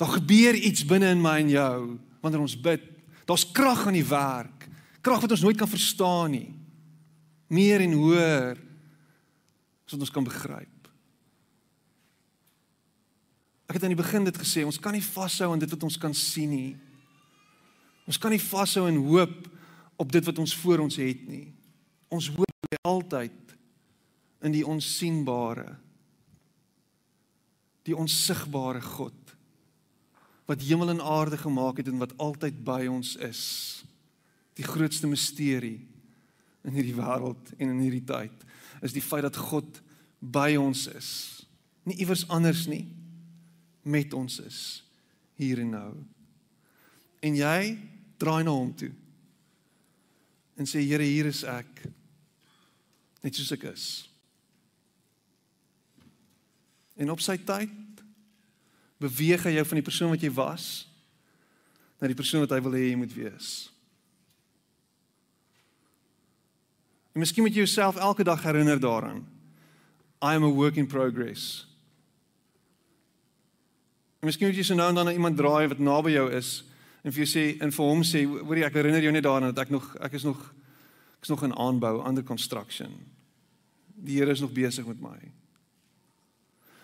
Daar 0.00 0.14
gebeur 0.14 0.56
iets 0.56 0.84
binne 0.88 1.10
in 1.12 1.20
my 1.20 1.34
en 1.42 1.50
jou 1.52 1.80
wanneer 2.24 2.40
ons 2.40 2.56
bid. 2.60 2.80
Daar's 3.28 3.44
krag 3.52 3.84
aan 3.86 3.98
die 3.98 4.06
werk. 4.08 4.64
Krag 5.04 5.20
wat 5.20 5.34
ons 5.36 5.44
nooit 5.44 5.58
kan 5.60 5.68
verstaan 5.68 6.32
nie. 6.32 6.48
Meer 7.52 7.84
en 7.84 7.92
hoër 7.92 8.56
as 9.84 9.94
wat 9.94 10.06
ons 10.08 10.14
kan 10.14 10.24
begryp. 10.24 10.88
Ek 13.68 13.76
het 13.76 13.84
aan 13.84 13.92
die 13.92 14.00
begin 14.00 14.24
dit 14.26 14.40
gesê, 14.40 14.64
ons 14.64 14.80
kan 14.80 14.94
nie 14.96 15.04
vashou 15.04 15.52
aan 15.52 15.60
dit 15.60 15.70
wat 15.70 15.84
ons 15.86 15.98
kan 16.00 16.14
sien 16.16 16.50
nie. 16.50 16.72
Ons 18.08 18.18
kan 18.22 18.32
nie 18.32 18.42
vashou 18.42 18.86
en 18.88 18.98
hoop 19.10 19.36
op 20.00 20.12
dit 20.12 20.24
wat 20.24 20.40
ons 20.40 20.56
voor 20.62 20.86
ons 20.86 20.98
het 21.02 21.22
nie. 21.28 21.50
Ons 22.08 22.30
hoop 22.32 22.78
altyd 22.86 23.45
in 24.46 24.54
die 24.54 24.66
onsigbare. 24.66 25.74
Die 27.86 27.96
onsigbare 27.96 28.82
God 28.82 29.26
wat 30.46 30.62
hemel 30.62 30.92
en 30.92 31.02
aarde 31.02 31.38
gemaak 31.38 31.80
het 31.80 31.88
en 31.90 31.98
wat 31.98 32.14
altyd 32.22 32.62
by 32.64 32.86
ons 32.86 33.16
is. 33.16 33.42
Die 34.54 34.66
grootste 34.66 35.10
misterie 35.10 35.80
in 36.66 36.74
hierdie 36.74 36.94
wêreld 36.94 37.50
en 37.58 37.72
in 37.74 37.82
hierdie 37.82 38.04
tyd 38.06 38.44
is 38.86 38.94
die 38.94 39.02
feit 39.02 39.26
dat 39.26 39.38
God 39.50 39.80
by 40.20 40.54
ons 40.60 40.86
is. 40.86 41.10
Nie 41.86 41.98
iewers 42.02 42.26
anders 42.30 42.66
nie, 42.70 42.84
met 43.82 44.14
ons 44.14 44.38
is 44.42 44.60
hier 45.38 45.60
en 45.62 45.74
nou. 45.74 45.90
En 47.26 47.36
jy 47.36 47.76
draai 48.18 48.42
na 48.46 48.54
hom 48.54 48.72
toe. 48.76 48.92
En 50.56 50.68
sê 50.68 50.80
Here, 50.86 51.04
hier 51.04 51.28
is 51.28 51.42
ek. 51.44 51.84
Net 53.22 53.36
soos 53.36 53.52
ek 53.56 53.66
is. 53.74 53.86
En 56.96 57.12
op 57.12 57.20
sy 57.20 57.36
tyd 57.36 57.72
beweeg 59.00 59.44
hy 59.44 59.56
jou 59.58 59.64
van 59.68 59.80
die 59.80 59.86
persoon 59.86 60.12
wat 60.14 60.22
jy 60.24 60.32
was 60.32 60.86
na 62.00 62.08
die 62.08 62.16
persoon 62.16 62.44
wat 62.44 62.52
hy 62.56 62.60
wil 62.64 62.76
hê 62.76 62.90
jy 62.90 62.98
moet 63.00 63.12
wees. 63.16 63.50
En 67.16 67.22
miskien 67.24 67.44
moet 67.46 67.54
jy 67.56 67.64
jouself 67.64 67.96
elke 67.96 68.24
dag 68.28 68.42
herinner 68.44 68.80
daaraan. 68.80 69.22
I 70.20 70.36
am 70.36 70.44
a 70.44 70.52
work 70.52 70.76
in 70.76 70.88
progress. 70.88 71.64
En 74.20 74.28
miskien 74.28 74.48
moet 74.48 74.58
jy 74.58 74.66
so 74.68 74.76
nou 74.76 74.88
en 74.90 74.98
dan 75.00 75.08
na 75.08 75.14
iemand 75.16 75.36
draai 75.40 75.68
wat 75.72 75.80
naby 75.80 76.16
jou 76.16 76.26
is 76.36 76.58
en 77.06 77.14
vir 77.14 77.22
jou 77.22 77.28
sê 77.30 77.44
en 77.62 77.72
vir 77.72 77.86
hom 77.86 78.02
sê, 78.04 78.24
hoorie, 78.26 78.64
ek 78.66 78.76
herinner 78.76 79.04
jou 79.04 79.12
net 79.14 79.24
daaraan 79.24 79.52
dat 79.52 79.64
ek 79.64 79.72
nog 79.72 79.92
ek 80.02 80.16
is 80.18 80.24
nog 80.26 80.40
ek 81.16 81.28
is 81.28 81.32
nog 81.32 81.44
in 81.46 81.54
aanbou, 81.56 81.94
under 82.04 82.24
construction. 82.26 82.92
Die 83.96 84.18
Here 84.18 84.34
is 84.34 84.42
nog 84.44 84.52
besig 84.52 84.86
met 84.86 85.00
my. 85.00 85.16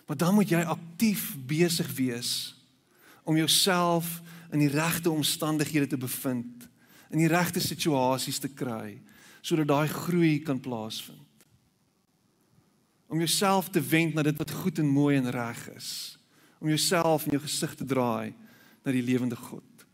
Maar 0.05 0.17
dan 0.17 0.33
moet 0.35 0.49
jy 0.49 0.61
aktief 0.67 1.33
besig 1.47 1.87
wees 1.95 2.31
om 3.23 3.37
jouself 3.39 4.21
in 4.51 4.59
die 4.59 4.71
regte 4.71 5.09
omstandighede 5.09 5.87
te 5.87 5.97
bevind, 5.97 6.67
in 7.09 7.21
die 7.21 7.31
regte 7.31 7.61
situasies 7.63 8.41
te 8.43 8.51
kry 8.51 8.99
sodat 9.43 9.67
daai 9.67 9.87
groei 9.91 10.37
kan 10.39 10.59
plaasvind. 10.63 11.19
Om 13.11 13.19
jouself 13.19 13.67
te 13.69 13.81
wend 13.83 14.15
na 14.15 14.23
dit 14.23 14.37
wat 14.39 14.51
goed 14.63 14.79
en 14.79 14.87
mooi 14.87 15.17
en 15.17 15.27
reg 15.31 15.59
is. 15.75 16.17
Om 16.63 16.71
jouself 16.71 17.25
en 17.25 17.35
jou 17.35 17.41
gesig 17.43 17.75
te 17.75 17.85
draai 17.85 18.31
na 18.83 18.93
die 18.95 19.03
lewende 19.03 19.35
God. 19.35 19.85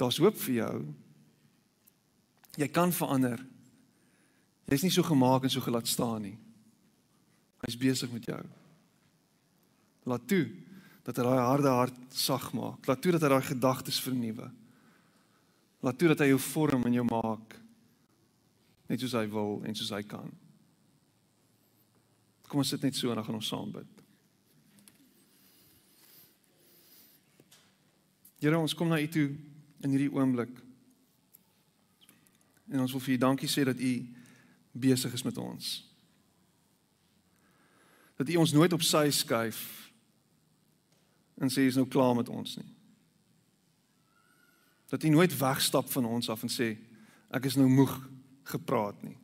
Daar's 0.00 0.18
hoop 0.18 0.40
vir 0.46 0.54
jou. 0.54 0.74
Jy 2.56 2.68
kan 2.72 2.92
verander. 2.92 3.44
Jy's 4.70 4.84
nie 4.86 4.92
so 4.92 5.04
gemaak 5.04 5.44
en 5.44 5.52
so 5.52 5.60
gelaat 5.64 5.88
staan 5.88 6.22
nie. 6.24 6.36
Hy's 7.64 7.76
besig 7.80 8.12
met 8.12 8.24
jou. 8.28 8.40
Laat 10.08 10.28
toe 10.28 10.46
dat 11.04 11.18
hy 11.20 11.24
daai 11.26 11.44
harde 11.44 11.72
hart 11.72 12.16
sag 12.16 12.50
maak. 12.56 12.86
Laat 12.88 13.02
toe 13.04 13.12
dat 13.16 13.24
hy 13.24 13.32
daai 13.32 13.48
gedagtes 13.48 14.00
vernuwe. 14.04 14.48
Laat 15.84 15.98
toe 16.00 16.08
dat 16.12 16.24
hy 16.24 16.30
jou 16.32 16.40
vorm 16.40 16.86
en 16.88 16.96
jou 16.96 17.04
maak 17.08 17.58
net 18.88 19.00
soos 19.00 19.16
hy 19.16 19.26
wil 19.32 19.62
en 19.64 19.76
soos 19.76 19.92
hy 19.96 20.02
kan. 20.08 20.28
Kom 22.48 22.60
ons 22.60 22.72
sit 22.72 22.82
net 22.84 22.96
so 22.96 23.10
en 23.10 23.18
dan 23.18 23.26
gaan 23.26 23.40
ons 23.40 23.48
saam 23.48 23.72
bid. 23.72 24.02
Here, 28.44 28.58
ons 28.60 28.76
kom 28.76 28.90
na 28.92 29.00
U 29.00 29.06
toe 29.08 29.30
in 29.84 29.92
hierdie 29.94 30.12
oomblik. 30.12 30.52
En 32.68 32.82
ons 32.84 32.92
wil 32.92 33.02
vir 33.06 33.14
U 33.16 33.22
dankie 33.22 33.48
sê 33.48 33.64
dat 33.64 33.80
U 33.80 33.92
besig 34.74 35.12
is 35.12 35.22
met 35.22 35.38
ons. 35.38 35.72
Dat 38.16 38.28
U 38.28 38.36
ons 38.42 38.52
nooit 38.52 38.72
op 38.72 38.82
sy 38.82 39.08
skuif 39.10 39.90
en 41.38 41.50
sê 41.50 41.66
is 41.66 41.78
nou 41.78 41.86
klaar 41.90 42.14
met 42.14 42.28
ons 42.28 42.56
nie. 42.58 42.70
Dat 44.90 45.02
U 45.02 45.08
nooit 45.08 45.38
wegstap 45.38 45.90
van 45.90 46.06
ons 46.06 46.30
af 46.30 46.42
en 46.42 46.52
sê 46.52 46.74
ek 47.34 47.46
is 47.50 47.58
nou 47.58 47.68
moeg 47.70 47.94
gepraat 48.50 49.00
nie. 49.02 49.16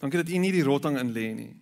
Dankie 0.00 0.22
dat 0.22 0.32
U 0.32 0.38
nie 0.40 0.52
die 0.52 0.64
rotting 0.66 0.96
in 0.98 1.12
lê 1.14 1.28
nie. 1.36 1.52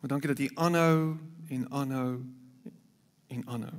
Maar 0.00 0.14
dankie 0.14 0.30
dat 0.30 0.44
U 0.46 0.50
aanhou 0.54 1.16
en 1.48 1.70
aanhou 1.70 2.10
en 3.36 3.46
aanhou. 3.46 3.78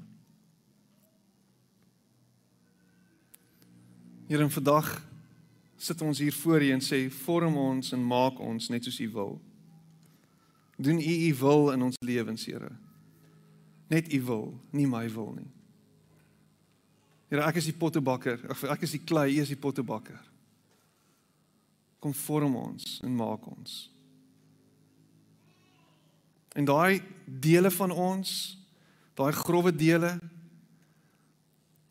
Here, 4.28 4.44
en 4.44 4.52
vandag 4.52 4.90
sit 5.78 6.02
ons 6.02 6.20
hier 6.20 6.34
voor 6.34 6.62
U 6.62 6.72
en 6.76 6.84
sê 6.84 7.06
vorm 7.24 7.58
ons 7.58 7.94
en 7.96 8.04
maak 8.04 8.40
ons 8.44 8.70
net 8.74 8.84
soos 8.84 9.00
U 9.00 9.10
wil. 9.14 9.38
Doen 10.78 11.00
U 11.00 11.14
U 11.30 11.36
wil 11.42 11.72
in 11.72 11.86
ons 11.88 12.00
lewens, 12.06 12.46
Here. 12.46 12.74
Net 13.88 14.12
U 14.14 14.22
wil, 14.28 14.48
nie 14.76 14.88
my 14.88 15.06
wil 15.14 15.32
nie. 15.38 15.52
Here, 17.32 17.44
ek 17.48 17.62
is 17.62 17.70
die 17.70 17.76
pottebakker. 17.78 18.44
Ek 18.72 18.84
is 18.84 18.98
die 18.98 19.04
klei, 19.04 19.30
U 19.38 19.46
is 19.46 19.54
die 19.54 19.60
pottebakker. 19.60 20.20
Kom 22.04 22.14
vorm 22.14 22.56
ons 22.60 23.00
en 23.04 23.16
maak 23.16 23.48
ons. 23.48 23.88
En 26.58 26.66
daai 26.66 27.02
dele 27.26 27.72
van 27.72 27.92
ons, 27.92 28.57
daai 29.18 29.34
grouwe 29.34 29.74
dele, 29.74 30.12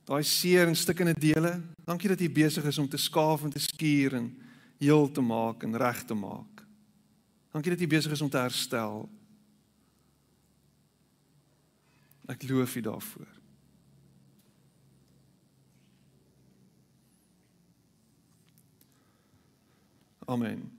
daai 0.06 0.22
seer 0.22 0.70
en 0.70 0.78
stikkende 0.78 1.16
dele, 1.18 1.56
dankie 1.84 2.08
dat 2.12 2.22
U 2.22 2.28
besig 2.30 2.64
is 2.70 2.78
om 2.78 2.88
te 2.88 3.00
skaaf 3.00 3.42
en 3.42 3.50
te 3.50 3.62
skuur 3.62 4.14
en 4.14 4.28
heel 4.78 5.10
te 5.10 5.20
maak 5.20 5.66
en 5.66 5.76
reg 5.76 6.04
te 6.06 6.14
maak. 6.14 6.62
Dankie 7.50 7.74
dat 7.74 7.82
U 7.82 7.86
besig 7.90 8.12
is 8.12 8.22
om 8.22 8.30
te 8.30 8.38
herstel. 8.38 9.08
Ek 12.30 12.46
loof 12.46 12.76
U 12.76 12.80
daarvoor. 12.80 13.34
Amen. 20.26 20.75